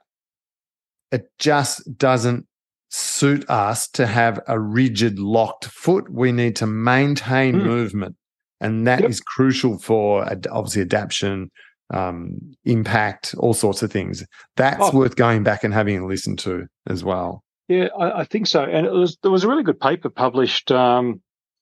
it 1.12 1.30
just 1.38 1.98
doesn't 1.98 2.48
suit 2.96 3.48
us 3.50 3.88
to 3.90 4.08
have 4.08 4.40
a 4.48 4.60
rigid 4.60 5.20
locked 5.20 5.66
foot. 5.66 6.10
We 6.10 6.32
need 6.32 6.56
to 6.58 6.68
maintain 6.68 7.56
mm. 7.56 7.64
movement. 7.64 8.16
And 8.62 8.88
that 8.88 9.02
yep. 9.02 9.10
is 9.10 9.20
crucial 9.20 9.78
for 9.78 10.24
obviously 10.50 10.82
adaptation, 10.82 11.52
um, 11.94 12.38
impact, 12.64 13.36
all 13.38 13.54
sorts 13.54 13.84
of 13.84 13.92
things. 13.92 14.26
That's 14.56 14.80
Oh. 14.82 14.98
worth 14.98 15.18
going 15.18 15.44
back 15.44 15.64
and 15.64 15.74
having 15.74 16.00
a 16.00 16.06
listen 16.06 16.38
to 16.38 16.68
as 16.88 17.04
well. 17.04 17.44
Yeah, 17.68 17.90
I, 18.00 18.22
I 18.22 18.24
think 18.24 18.48
so. 18.48 18.64
And 18.64 18.86
it 18.86 18.94
was 18.94 19.18
there 19.22 19.32
was 19.32 19.44
a 19.44 19.48
really 19.48 19.64
good 19.64 19.80
paper 19.80 20.10
published, 20.10 20.72
um, 20.72 21.22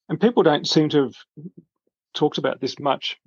and 0.09 0.21
people 0.21 0.43
don't 0.43 0.67
seem 0.67 0.89
to 0.89 1.03
have 1.03 1.15
talked 2.13 2.37
about 2.37 2.61
this 2.61 2.77
much. 2.79 3.17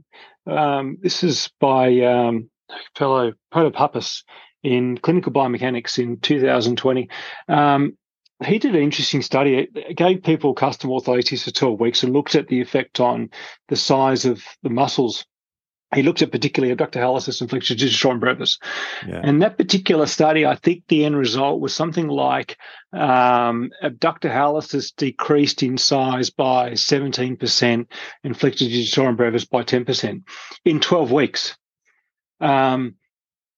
Um, 0.47 0.99
this 1.01 1.25
is 1.25 1.51
by 1.59 2.01
um, 2.03 2.51
fellow 2.95 3.33
Protopapas 3.53 4.23
in 4.67 4.99
clinical 4.99 5.31
biomechanics 5.31 6.03
in 6.03 6.19
2020. 6.19 7.09
Um, 7.49 7.97
he 8.45 8.59
did 8.59 8.75
an 8.75 8.83
interesting 8.83 9.23
study. 9.23 9.69
It 9.75 9.97
gave 9.97 10.25
people 10.25 10.55
custom 10.55 10.91
orthosis 10.91 11.45
for 11.45 11.53
12 11.53 11.81
weeks 11.81 12.03
and 12.03 12.13
looked 12.13 12.35
at 12.35 12.49
the 12.49 12.61
effect 12.61 12.99
on 12.99 13.31
the 13.69 13.77
size 13.77 14.25
of 14.25 14.43
the 14.65 14.69
muscles. 14.69 15.25
He 15.95 16.03
looked 16.03 16.21
at 16.21 16.33
particularly 16.33 16.73
abductor 16.73 16.99
hallucis 16.99 17.41
and 17.41 17.49
flexor 17.49 17.77
digitorum 17.77 18.19
brevis. 18.19 18.59
Yeah. 19.07 19.21
And 19.23 19.41
that 19.41 19.57
particular 19.57 20.07
study, 20.07 20.45
I 20.45 20.57
think 20.57 20.83
the 20.89 21.05
end 21.05 21.17
result 21.17 21.61
was 21.61 21.73
something 21.73 22.09
like 22.09 22.59
um, 22.93 23.71
abductor 23.83 24.29
hallucis 24.29 24.93
decreased 24.97 25.63
in 25.63 25.79
size 25.79 26.29
by 26.29 26.73
17% 26.73 27.87
and 28.25 28.39
flexor 28.39 28.65
digitorum 28.65 29.17
brevis 29.17 29.45
by 29.45 29.63
10% 29.63 30.25
in 30.65 30.81
12 30.81 31.13
weeks. 31.13 31.57
Um, 32.41 32.97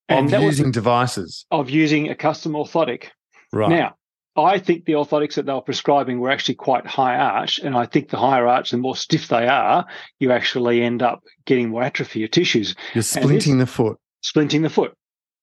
and 0.09 0.25
of 0.25 0.31
that 0.31 0.41
was 0.41 0.59
using 0.59 0.71
devices. 0.71 1.45
of 1.51 1.69
using 1.69 2.09
a 2.09 2.15
custom 2.15 2.53
orthotic. 2.53 3.05
Right. 3.51 3.69
Now, 3.69 3.95
I 4.35 4.59
think 4.59 4.85
the 4.85 4.93
orthotics 4.93 5.35
that 5.35 5.45
they 5.45 5.53
were 5.53 5.61
prescribing 5.61 6.19
were 6.19 6.29
actually 6.29 6.55
quite 6.55 6.85
high 6.85 7.17
arch, 7.17 7.59
and 7.59 7.75
I 7.75 7.85
think 7.85 8.09
the 8.09 8.17
higher 8.17 8.47
arch, 8.47 8.71
the 8.71 8.77
more 8.77 8.95
stiff 8.95 9.27
they 9.27 9.47
are, 9.47 9.85
you 10.19 10.31
actually 10.31 10.81
end 10.81 11.01
up 11.01 11.23
getting 11.45 11.69
more 11.69 11.83
atrophy 11.83 12.23
of 12.23 12.31
tissues 12.31 12.75
You're 12.93 13.03
splinting 13.03 13.59
the 13.59 13.67
foot. 13.67 13.97
splinting 14.23 14.61
the 14.61 14.69
foot. 14.69 14.93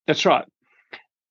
That's 0.07 0.25
right. 0.25 0.45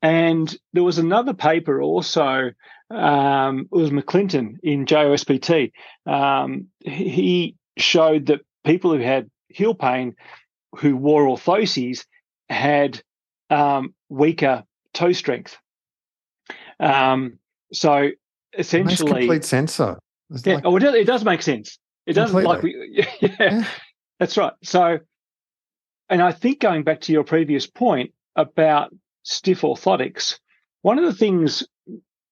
And 0.02 0.56
there 0.74 0.84
was 0.84 0.98
another 0.98 1.34
paper 1.34 1.82
also. 1.82 2.52
Um, 2.92 3.62
it 3.62 3.76
was 3.76 3.90
McClinton 3.90 4.58
in 4.62 4.86
JOSPT. 4.86 5.72
Um, 6.06 6.68
he 6.82 7.56
showed 7.78 8.28
that 8.28 8.42
people 8.64 8.94
who 8.94 9.02
had 9.02 9.30
heel 9.50 9.74
pain, 9.74 10.16
who 10.78 10.96
wore 10.96 11.24
orthoses, 11.24 12.06
had 12.50 13.02
um, 13.50 13.94
weaker 14.10 14.64
toe 14.94 15.12
strength. 15.12 15.58
Um, 16.80 17.40
so 17.72 18.00
Makes 18.02 18.18
essentially, 18.58 19.22
complete 19.22 19.46
sense, 19.46 19.78
though. 19.78 19.98
It's 20.32 20.46
yeah, 20.46 20.56
like- 20.56 20.66
oh, 20.66 20.76
it 20.78 20.80
does, 20.80 20.96
it 20.96 21.08
does 21.08 21.24
make 21.24 21.42
sense. 21.42 21.78
It 22.06 22.14
does 22.14 22.34
like 22.34 22.62
we, 22.62 22.76
yeah, 23.22 23.36
Yeah. 23.40 23.68
that's 24.20 24.38
right. 24.38 24.54
So, 24.64 25.00
and 26.10 26.22
I 26.22 26.32
think 26.32 26.60
going 26.60 26.84
back 26.84 27.02
to 27.02 27.12
your 27.12 27.24
previous 27.24 27.66
point 27.66 28.12
about 28.36 28.94
stiff 29.24 29.62
orthotics, 29.62 30.40
one 30.84 31.00
of 31.00 31.06
the 31.06 31.14
things 31.14 31.64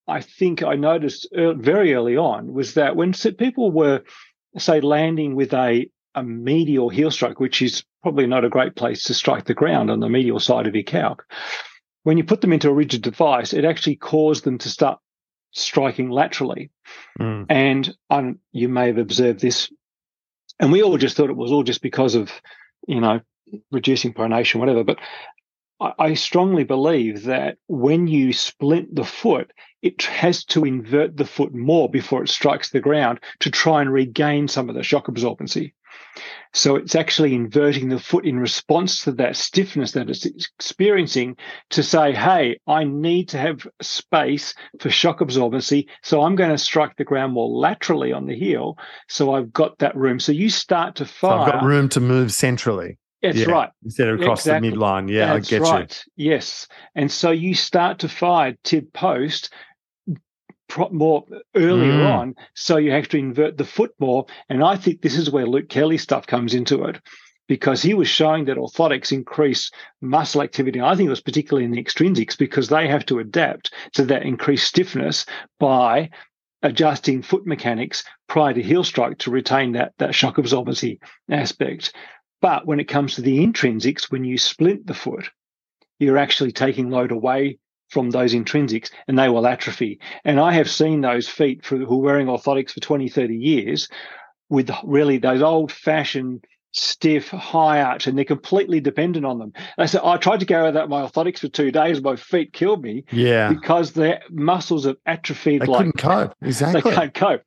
I 0.08 0.21
think 0.21 0.63
I 0.63 0.76
noticed 0.76 1.28
very 1.34 1.93
early 1.95 2.17
on 2.17 2.54
was 2.54 2.76
that 2.76 2.95
when 2.95 3.13
people 3.13 3.71
were, 3.71 4.04
say, 4.58 4.80
landing 4.82 5.36
with 5.36 5.54
a 5.54 5.89
a 6.15 6.23
medial 6.23 6.89
heel 6.89 7.12
stroke, 7.12 7.39
which 7.39 7.62
is 7.62 7.84
probably 8.02 8.28
not 8.28 8.45
a 8.45 8.49
great 8.49 8.76
place 8.76 9.04
to 9.04 9.13
strike 9.13 9.45
the 9.45 9.54
ground 9.54 9.89
on 9.89 9.99
the 9.99 10.10
medial 10.10 10.39
side 10.39 10.67
of 10.67 10.76
your 10.76 10.84
calc, 10.84 11.26
when 12.04 12.17
you 12.17 12.23
put 12.23 12.41
them 12.41 12.54
into 12.54 12.69
a 12.69 12.73
rigid 12.73 13.02
device, 13.02 13.54
it 13.54 13.65
actually 13.65 13.95
caused 13.95 14.43
them 14.43 14.58
to 14.60 14.69
start 14.69 14.99
striking 15.52 16.10
laterally. 16.10 16.69
Mm. 17.19 17.45
And 17.49 17.95
um, 18.10 18.39
you 18.52 18.69
may 18.69 18.88
have 18.88 18.97
observed 18.97 19.39
this, 19.39 19.71
and 20.60 20.71
we 20.71 20.84
all 20.84 20.97
just 20.97 21.15
thought 21.15 21.30
it 21.30 21.36
was 21.36 21.52
all 21.52 21.63
just 21.63 21.82
because 21.82 22.15
of, 22.15 22.32
you 22.88 22.99
know, 22.99 23.21
reducing 23.71 24.13
pronation, 24.13 24.60
whatever. 24.60 24.84
But 24.84 24.99
I, 25.80 25.93
I 25.97 26.13
strongly 26.15 26.63
believe 26.63 27.23
that 27.23 27.58
when 27.67 28.08
you 28.08 28.34
splint 28.34 28.93
the 28.93 29.06
foot, 29.06 29.52
it 29.82 30.02
has 30.04 30.45
to 30.45 30.65
invert 30.65 31.17
the 31.17 31.26
foot 31.26 31.54
more 31.54 31.89
before 31.89 32.23
it 32.23 32.30
strikes 32.30 32.69
the 32.69 32.80
ground 32.80 33.19
to 33.39 33.52
try 33.52 33.82
and 33.82 33.91
regain 33.91 34.47
some 34.47 34.69
of 34.69 34.76
the 34.76 34.84
shock 34.84 35.08
absorbency. 35.08 35.73
So 36.56 36.75
it's 36.75 36.93
actually 36.93 37.34
inverting 37.34 37.89
the 37.89 37.99
foot 37.99 38.25
in 38.25 38.39
response 38.39 39.03
to 39.03 39.12
that 39.13 39.36
stiffness 39.36 39.93
that 39.93 40.10
it's 40.10 40.25
experiencing 40.25 41.36
to 41.71 41.82
say, 41.82 42.13
hey, 42.13 42.60
I 42.67 42.84
need 42.84 43.29
to 43.29 43.39
have 43.39 43.67
space 43.82 44.53
for 44.79 44.91
shock 44.91 45.19
absorbency. 45.19 45.88
So 46.03 46.21
I'm 46.21 46.36
going 46.36 46.51
to 46.51 46.58
strike 46.60 46.95
the 46.95 47.03
ground 47.03 47.34
more 47.34 47.49
laterally 47.49 48.13
on 48.13 48.27
the 48.27 48.38
heel. 48.38 48.77
So 49.10 49.34
I've 49.34 49.51
got 49.51 49.79
that 49.79 49.95
room. 49.95 50.19
So 50.19 50.32
you 50.32 50.49
start 50.49 50.95
to 50.95 51.06
So 51.06 51.12
fire. 51.12 51.39
I've 51.39 51.51
got 51.53 51.63
room 51.63 51.89
to 51.89 51.99
move 51.99 52.32
centrally 52.32 52.99
That's 53.23 53.38
yeah, 53.38 53.49
right. 53.49 53.69
instead 53.84 54.10
of 54.10 54.21
across 54.21 54.45
Exactly. 54.45 54.69
the 54.69 54.75
midline. 54.75 55.10
Yeah, 55.10 55.34
That's 55.34 55.47
I 55.47 55.58
get 55.58 55.62
right. 55.63 56.03
Yes. 56.15 56.67
And 56.93 57.12
so 57.12 57.32
you 57.32 57.56
start 57.56 57.97
to 57.99 58.10
fire 58.10 58.56
tib 58.63 58.93
post 58.93 59.51
more 60.91 61.26
earlier 61.56 61.99
Mm. 61.99 62.13
on. 62.13 62.36
So 62.56 62.78
you 62.78 62.91
have 62.91 63.08
to 63.10 63.17
invert 63.17 63.58
the 63.58 63.65
foot 63.65 63.91
more. 63.99 64.26
And 64.49 64.63
I 64.63 64.76
think 64.76 65.02
this 65.02 65.17
is 65.17 65.30
where 65.32 65.45
Luke 65.45 65.69
Kelly 65.69 65.97
stuff 65.97 66.26
comes 66.28 66.54
into 66.54 66.84
it 66.86 66.99
because 67.47 67.82
he 67.82 67.93
was 67.93 68.08
showing 68.08 68.45
that 68.45 68.58
orthotics 68.58 69.12
increase 69.12 69.69
muscle 70.02 70.41
activity. 70.41 70.82
I 70.82 70.95
think 70.95 71.08
it 71.08 71.12
was 71.12 71.21
particularly 71.21 71.65
in 71.65 71.71
the 71.71 71.80
extrinsics 71.80 72.36
because 72.36 72.69
they 72.69 72.88
have 72.88 73.06
to 73.08 73.19
adapt 73.19 73.73
to 73.93 74.06
that 74.06 74.23
increased 74.23 74.67
stiffness 74.67 75.26
by 75.60 76.10
adjusting 76.62 77.21
foot 77.21 77.45
mechanics 77.45 78.04
prior 78.28 78.54
to 78.54 78.62
heel 78.62 78.84
strike 78.84 79.17
to 79.19 79.30
retain 79.32 79.73
that, 79.73 79.93
that 79.97 80.15
shock 80.15 80.38
absorbency 80.38 80.99
aspect. 81.30 81.93
But 82.41 82.65
when 82.65 82.80
it 82.80 82.88
comes 82.88 83.15
to 83.15 83.21
the 83.21 83.45
intrinsics, 83.45 84.10
when 84.12 84.23
you 84.23 84.38
splint 84.38 84.88
the 84.88 84.93
foot, 84.93 85.30
you're 85.99 86.17
actually 86.17 86.52
taking 86.54 86.89
load 86.89 87.12
away 87.12 87.60
from 87.89 88.10
those 88.10 88.34
intrinsics 88.34 88.89
and 89.08 89.17
they 89.17 89.30
will 89.30 89.46
atrophy. 89.48 90.00
And 90.26 90.39
I 90.39 90.54
have 90.54 90.69
seen 90.69 91.02
those 91.02 91.28
feet 91.28 91.63
for, 91.65 91.78
who 91.78 91.96
are 92.00 92.04
wearing 92.04 92.28
orthotics 92.28 92.72
for 92.72 92.80
20, 92.80 93.08
30 93.10 93.36
years 93.36 93.88
with 94.50 94.69
really 94.84 95.17
those 95.17 95.41
old 95.41 95.72
fashioned 95.72 96.46
stiff 96.72 97.30
high 97.30 97.82
arch 97.82 98.08
and 98.08 98.17
they're 98.17 98.26
completely 98.26 98.80
dependent 98.80 99.26
on 99.26 99.38
them. 99.38 99.54
I 99.78 99.86
said, 99.86 100.02
I 100.04 100.17
tried 100.17 100.39
to 100.39 100.46
go 100.48 100.65
without 100.65 100.89
my 100.89 101.04
orthotics 101.04 101.39
for 101.39 101.48
two 101.48 101.72
days. 101.72 102.02
My 102.02 102.15
feet 102.15 102.52
killed 102.52 102.82
me. 102.82 103.06
Yeah. 103.12 103.50
because 103.54 103.91
their 103.93 104.22
muscles 104.32 104.86
have 104.86 104.98
atrophied 105.06 105.62
They 105.62 105.65
like 105.67 105.78
couldn't 105.78 105.98
cope. 106.00 106.34
Exactly. 106.41 106.82
they 106.82 106.96
can't 106.96 107.13
cope. 107.13 107.41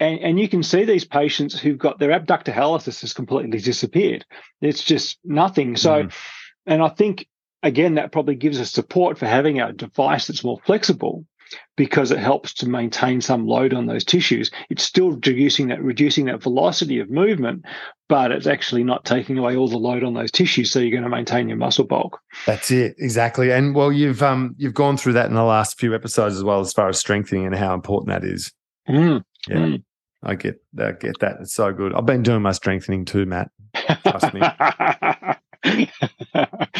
And, 0.00 0.20
and 0.20 0.38
you 0.38 0.48
can 0.48 0.62
see 0.62 0.84
these 0.84 1.04
patients 1.06 1.58
who've 1.58 1.78
got 1.78 1.98
their 1.98 2.12
abductor 2.12 2.52
hallucis 2.52 3.00
has 3.00 3.14
completely 3.14 3.58
disappeared. 3.58 4.24
It's 4.60 4.84
just 4.84 5.18
nothing. 5.24 5.76
So, 5.76 6.04
Mhm. 6.04 6.12
and 6.66 6.82
I 6.82 6.88
think, 6.90 7.26
again, 7.62 7.94
that 7.96 8.12
probably 8.12 8.34
gives 8.34 8.60
us 8.60 8.70
support 8.70 9.18
for 9.18 9.26
having 9.26 9.60
a 9.60 9.72
device 9.72 10.26
that's 10.26 10.44
more 10.44 10.58
flexible 10.64 11.24
because 11.76 12.10
it 12.10 12.18
helps 12.18 12.52
to 12.52 12.68
maintain 12.68 13.20
some 13.22 13.46
load 13.46 13.72
on 13.72 13.86
those 13.86 14.04
tissues. 14.04 14.50
It's 14.68 14.82
still 14.82 15.12
reducing 15.12 15.68
that, 15.68 15.82
reducing 15.82 16.26
that 16.26 16.42
velocity 16.42 16.98
of 17.00 17.08
movement, 17.10 17.64
but 18.08 18.32
it's 18.32 18.46
actually 18.46 18.84
not 18.84 19.06
taking 19.06 19.38
away 19.38 19.56
all 19.56 19.68
the 19.68 19.78
load 19.78 20.04
on 20.04 20.12
those 20.12 20.30
tissues. 20.30 20.70
So 20.70 20.78
you're 20.78 20.90
going 20.90 21.04
to 21.04 21.08
maintain 21.08 21.48
your 21.48 21.56
muscle 21.56 21.86
bulk. 21.86 22.20
That's 22.46 22.70
it, 22.70 22.96
exactly. 22.98 23.50
And 23.50 23.74
well, 23.74 23.90
you've 23.90 24.22
um 24.22 24.54
you've 24.58 24.74
gone 24.74 24.96
through 24.98 25.14
that 25.14 25.28
in 25.30 25.34
the 25.34 25.42
last 25.42 25.78
few 25.78 25.94
episodes 25.94 26.36
as 26.36 26.44
well, 26.44 26.60
as 26.60 26.72
far 26.72 26.88
as 26.88 26.98
strengthening 26.98 27.46
and 27.46 27.54
how 27.54 27.72
important 27.74 28.08
that 28.08 28.24
is. 28.28 28.52
Mm, 28.88 29.24
Yeah. 29.48 29.56
mm. 29.56 29.82
I 30.22 30.34
get 30.34 30.60
that. 30.74 31.00
Get 31.00 31.18
that. 31.20 31.36
It's 31.40 31.54
so 31.54 31.72
good. 31.72 31.94
I've 31.94 32.04
been 32.04 32.24
doing 32.24 32.42
my 32.42 32.52
strengthening 32.52 33.04
too, 33.04 33.24
Matt. 33.24 33.50
Trust 34.02 34.34
me. 34.34 34.40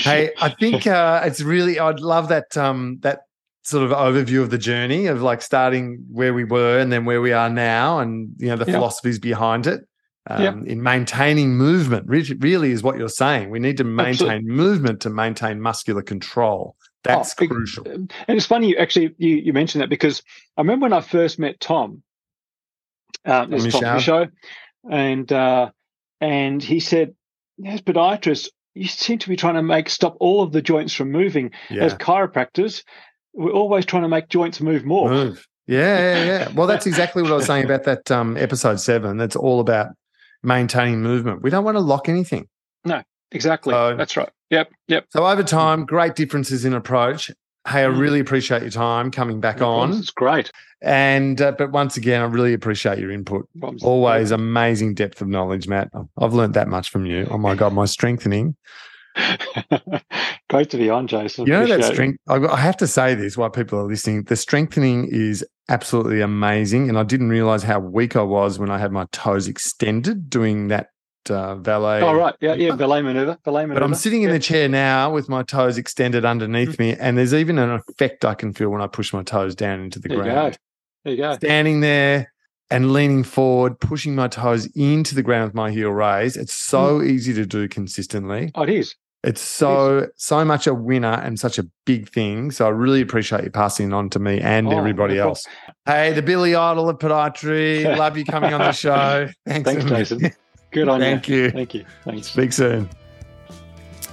Hey, 0.04 0.32
I 0.40 0.48
think 0.50 0.86
uh, 0.86 1.22
it's 1.24 1.40
really. 1.40 1.78
I'd 1.78 2.00
love 2.00 2.28
that. 2.28 2.56
Um, 2.56 2.98
that 3.02 3.20
sort 3.64 3.84
of 3.84 3.90
overview 3.90 4.40
of 4.40 4.48
the 4.50 4.56
journey 4.58 5.06
of 5.06 5.20
like 5.20 5.42
starting 5.42 6.02
where 6.10 6.32
we 6.32 6.42
were 6.44 6.78
and 6.78 6.90
then 6.90 7.04
where 7.04 7.20
we 7.20 7.32
are 7.32 7.50
now, 7.50 7.98
and 7.98 8.30
you 8.38 8.48
know 8.48 8.56
the 8.56 8.64
Yeah. 8.66 8.72
philosophies 8.78 9.18
behind 9.18 9.66
it. 9.66 9.80
Um, 10.30 10.42
Yeah. 10.42 10.72
In 10.72 10.82
maintaining 10.82 11.56
movement, 11.56 12.06
really 12.08 12.70
is 12.72 12.82
what 12.82 12.98
you're 12.98 13.08
saying. 13.08 13.50
We 13.50 13.58
need 13.58 13.76
to 13.78 13.84
maintain 13.84 14.28
Absolutely. 14.28 14.50
movement 14.52 15.00
to 15.02 15.10
maintain 15.10 15.60
muscular 15.60 16.02
control. 16.02 16.76
That's 17.04 17.34
Oh, 17.40 17.46
crucial. 17.46 17.86
And 17.86 18.10
it's 18.28 18.44
funny, 18.46 18.68
you 18.70 18.76
actually, 18.76 19.14
you, 19.18 19.36
you 19.36 19.52
mentioned 19.52 19.80
that 19.82 19.88
because 19.88 20.22
I 20.56 20.60
remember 20.62 20.84
when 20.84 20.92
I 20.92 21.00
first 21.00 21.38
met 21.38 21.60
Tom, 21.60 22.02
Tom 23.24 23.50
Tom 23.50 23.60
Michaud. 23.62 23.80
Michaud, 23.94 24.28
and 24.90 25.32
uh, 25.32 25.70
and 26.20 26.62
he 26.62 26.80
said, 26.80 27.14
"As 27.66 27.80
podiatrists, 27.80 28.48
you 28.74 28.86
seem 28.88 29.18
to 29.18 29.28
be 29.28 29.36
trying 29.36 29.54
to 29.54 29.62
make 29.62 29.88
stop 29.90 30.16
all 30.20 30.42
of 30.42 30.52
the 30.52 30.62
joints 30.62 30.92
from 30.94 31.10
moving. 31.10 31.52
As 31.84 31.94
chiropractors, 31.94 32.82
we're 33.32 33.50
always 33.52 33.84
trying 33.86 34.02
to 34.02 34.08
make 34.08 34.28
joints 34.28 34.60
move 34.60 34.84
more." 34.84 35.10
Move. 35.10 35.46
Yeah, 35.66 35.98
yeah, 35.98 36.24
yeah. 36.24 36.48
Well, 36.54 36.66
that's 36.66 36.86
exactly 36.86 37.22
what 37.22 37.30
I 37.30 37.34
was 37.34 37.46
saying 37.46 37.64
about 37.66 37.84
that 37.84 38.10
um, 38.10 38.36
episode 38.38 38.80
seven. 38.80 39.16
That's 39.18 39.36
all 39.36 39.60
about 39.60 39.88
maintaining 40.42 41.02
movement. 41.02 41.42
We 41.42 41.50
don't 41.50 41.64
want 41.64 41.74
to 41.76 41.80
lock 41.80 42.08
anything. 42.08 42.48
No, 42.84 43.02
exactly. 43.32 43.72
So- 43.74 43.96
That's 43.96 44.16
right. 44.16 44.30
Yep. 44.50 44.70
Yep. 44.88 45.06
So 45.10 45.26
over 45.26 45.42
time, 45.42 45.84
great 45.84 46.14
differences 46.14 46.64
in 46.64 46.72
approach. 46.72 47.30
Hey, 47.68 47.84
I 47.84 47.88
Mm. 47.88 47.98
really 48.00 48.20
appreciate 48.20 48.62
your 48.62 48.70
time 48.70 49.10
coming 49.10 49.40
back 49.40 49.60
No 49.60 49.68
on. 49.70 49.92
It's 49.92 50.10
great. 50.10 50.50
And 50.80 51.40
uh, 51.40 51.52
but 51.52 51.72
once 51.72 51.96
again, 51.96 52.20
I 52.22 52.24
really 52.24 52.54
appreciate 52.54 52.98
your 52.98 53.10
input. 53.10 53.48
Problems. 53.58 53.82
Always 53.82 54.30
amazing 54.30 54.94
depth 54.94 55.20
of 55.20 55.28
knowledge, 55.28 55.66
Matt. 55.68 55.90
I've 56.18 56.34
learned 56.34 56.54
that 56.54 56.68
much 56.68 56.90
from 56.90 57.04
you. 57.04 57.26
Oh 57.30 57.38
my 57.38 57.54
god, 57.54 57.72
my 57.72 57.84
strengthening. 57.84 58.56
Great 60.50 60.70
to 60.70 60.76
be 60.76 60.88
on, 60.88 61.06
Jason. 61.08 61.46
You 61.46 61.52
know 61.52 61.60
that 61.66 61.72
Appreciate 61.72 61.90
it. 61.90 61.94
strength. 61.94 62.18
I 62.28 62.36
I 62.36 62.56
have 62.60 62.76
to 62.78 62.86
say 62.86 63.14
this 63.14 63.36
while 63.36 63.50
people 63.50 63.78
are 63.80 63.84
listening. 63.88 64.24
The 64.24 64.36
strengthening 64.36 65.08
is 65.10 65.44
absolutely 65.68 66.20
amazing, 66.20 66.88
and 66.88 66.98
I 66.98 67.02
didn't 67.02 67.28
realize 67.28 67.62
how 67.64 67.80
weak 67.80 68.16
I 68.16 68.22
was 68.22 68.58
when 68.58 68.70
I 68.70 68.78
had 68.78 68.92
my 68.92 69.06
toes 69.12 69.48
extended 69.48 70.30
doing 70.30 70.68
that 70.68 70.88
uh, 71.30 71.56
valet. 71.56 72.00
Oh, 72.02 72.14
right. 72.14 72.34
Yeah, 72.40 72.54
yeah. 72.54 72.74
Valet 72.74 73.02
maneuver. 73.02 73.38
Valet 73.44 73.62
maneuver. 73.62 73.80
But 73.80 73.84
I'm 73.84 73.94
sitting 73.94 74.22
in 74.22 74.28
Yeah. 74.28 74.34
the 74.34 74.40
chair 74.40 74.68
now 74.68 75.12
with 75.12 75.28
my 75.28 75.42
toes 75.42 75.78
extended 75.78 76.24
underneath 76.24 76.76
Mm. 76.76 76.78
me, 76.78 76.96
and 76.98 77.16
there's 77.18 77.34
even 77.34 77.58
an 77.58 77.70
effect 77.70 78.24
I 78.24 78.34
can 78.34 78.52
feel 78.52 78.70
when 78.70 78.80
I 78.80 78.86
push 78.86 79.12
my 79.12 79.22
toes 79.22 79.54
down 79.54 79.80
into 79.80 79.98
the 79.98 80.08
There 80.08 80.18
you 80.18 80.22
ground. 80.24 80.52
go. 80.52 80.58
There 81.04 81.14
you 81.14 81.22
go. 81.22 81.34
Standing 81.36 81.80
there 81.80 82.32
and 82.70 82.92
leaning 82.92 83.22
forward, 83.24 83.80
pushing 83.80 84.14
my 84.14 84.28
toes 84.28 84.66
into 84.74 85.14
the 85.14 85.22
ground 85.22 85.44
with 85.44 85.54
my 85.54 85.70
heel 85.70 85.90
raised. 85.90 86.36
It's 86.36 86.52
so 86.52 86.98
Mm. 87.00 87.06
easy 87.08 87.32
to 87.34 87.46
do 87.46 87.66
consistently. 87.68 88.50
Oh, 88.54 88.62
it 88.62 88.70
is. 88.70 88.94
It's 89.24 89.40
so 89.40 90.06
so 90.14 90.44
much 90.44 90.68
a 90.68 90.74
winner 90.74 91.20
and 91.24 91.40
such 91.40 91.58
a 91.58 91.64
big 91.84 92.08
thing. 92.08 92.52
So 92.52 92.66
I 92.66 92.68
really 92.68 93.00
appreciate 93.00 93.42
you 93.42 93.50
passing 93.50 93.88
it 93.88 93.92
on 93.94 94.10
to 94.10 94.20
me 94.20 94.38
and 94.40 94.68
Oh, 94.68 94.78
everybody 94.78 95.18
else. 95.18 95.44
Hey, 95.86 96.12
the 96.12 96.22
Billy 96.22 96.54
Idol 96.54 96.88
of 96.88 96.98
podiatry. 96.98 97.84
Love 97.98 98.16
you 98.16 98.24
coming 98.24 98.54
on 98.54 98.60
the 98.60 98.70
show. 98.72 99.26
Thanks, 99.44 99.68
Thanks, 99.68 99.84
Jason. 99.86 100.30
Good 100.70 100.88
on 100.88 101.00
Thank 101.00 101.28
you. 101.28 101.44
you. 101.44 101.50
Thank 101.50 101.74
you. 101.74 101.84
Thanks. 102.04 102.28
Speak 102.28 102.52
soon. 102.52 102.88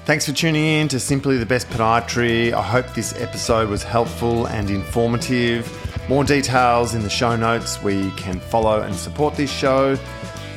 Thanks 0.06 0.26
for 0.28 0.34
tuning 0.34 0.63
in 0.63 0.88
to 0.89 1.00
Simply 1.00 1.38
the 1.38 1.46
Best 1.48 1.68
Podiatry. 1.70 2.54
I 2.54 2.62
hope 2.62 2.94
this 2.94 3.20
episode 3.20 3.70
was 3.70 3.84
helpful 3.84 4.46
and 4.48 4.70
informative. 4.70 5.68
More 6.08 6.24
details 6.24 6.94
in 6.94 7.02
the 7.02 7.10
show 7.10 7.36
notes 7.36 7.82
where 7.82 7.96
you 8.00 8.12
can 8.12 8.39
follow 8.39 8.84
and 8.84 8.94
support 8.96 9.36
this 9.36 9.52
show. 9.52 9.98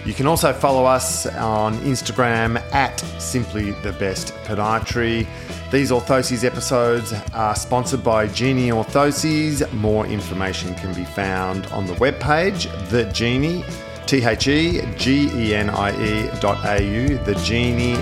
You 0.05 0.15
can 0.15 0.27
also 0.27 0.53
follow 0.53 0.85
us 0.85 1.27
on 1.27 1.77
Instagram 1.79 2.57
at 2.73 3.01
Simply 3.21 3.73
the 3.83 3.93
Best 3.93 4.35
Podiatry. 4.45 5.27
These 5.71 5.91
Orthoses 5.91 6.45
episodes 6.45 7.13
are 7.33 7.57
sponsored 7.57 8.05
by 8.05 8.27
Genie 8.29 8.69
Orthoses. 8.69 9.71
More 9.73 10.07
information 10.07 10.75
can 10.77 10.95
be 10.95 11.05
found 11.05 11.67
on 11.67 11.87
the 11.87 11.95
webpage, 11.95 12.69
The 12.91 13.05
Genie, 13.13 13.65
T 14.09 14.25
H 14.25 14.49
E 14.49 14.81
G 14.97 15.29
E 15.35 15.55
N 15.55 15.69
I 15.69 15.91
E 15.91 16.31
dot 16.41 16.65
A 16.65 16.83
U, 16.83 17.19
thegenie.au. 17.19 17.99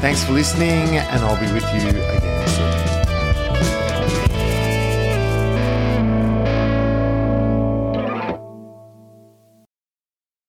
Thanks 0.00 0.24
for 0.24 0.32
listening, 0.32 0.96
and 0.96 1.22
I'll 1.22 1.38
be 1.38 1.52
with 1.52 1.62
you 1.72 1.90
again. 1.90 2.79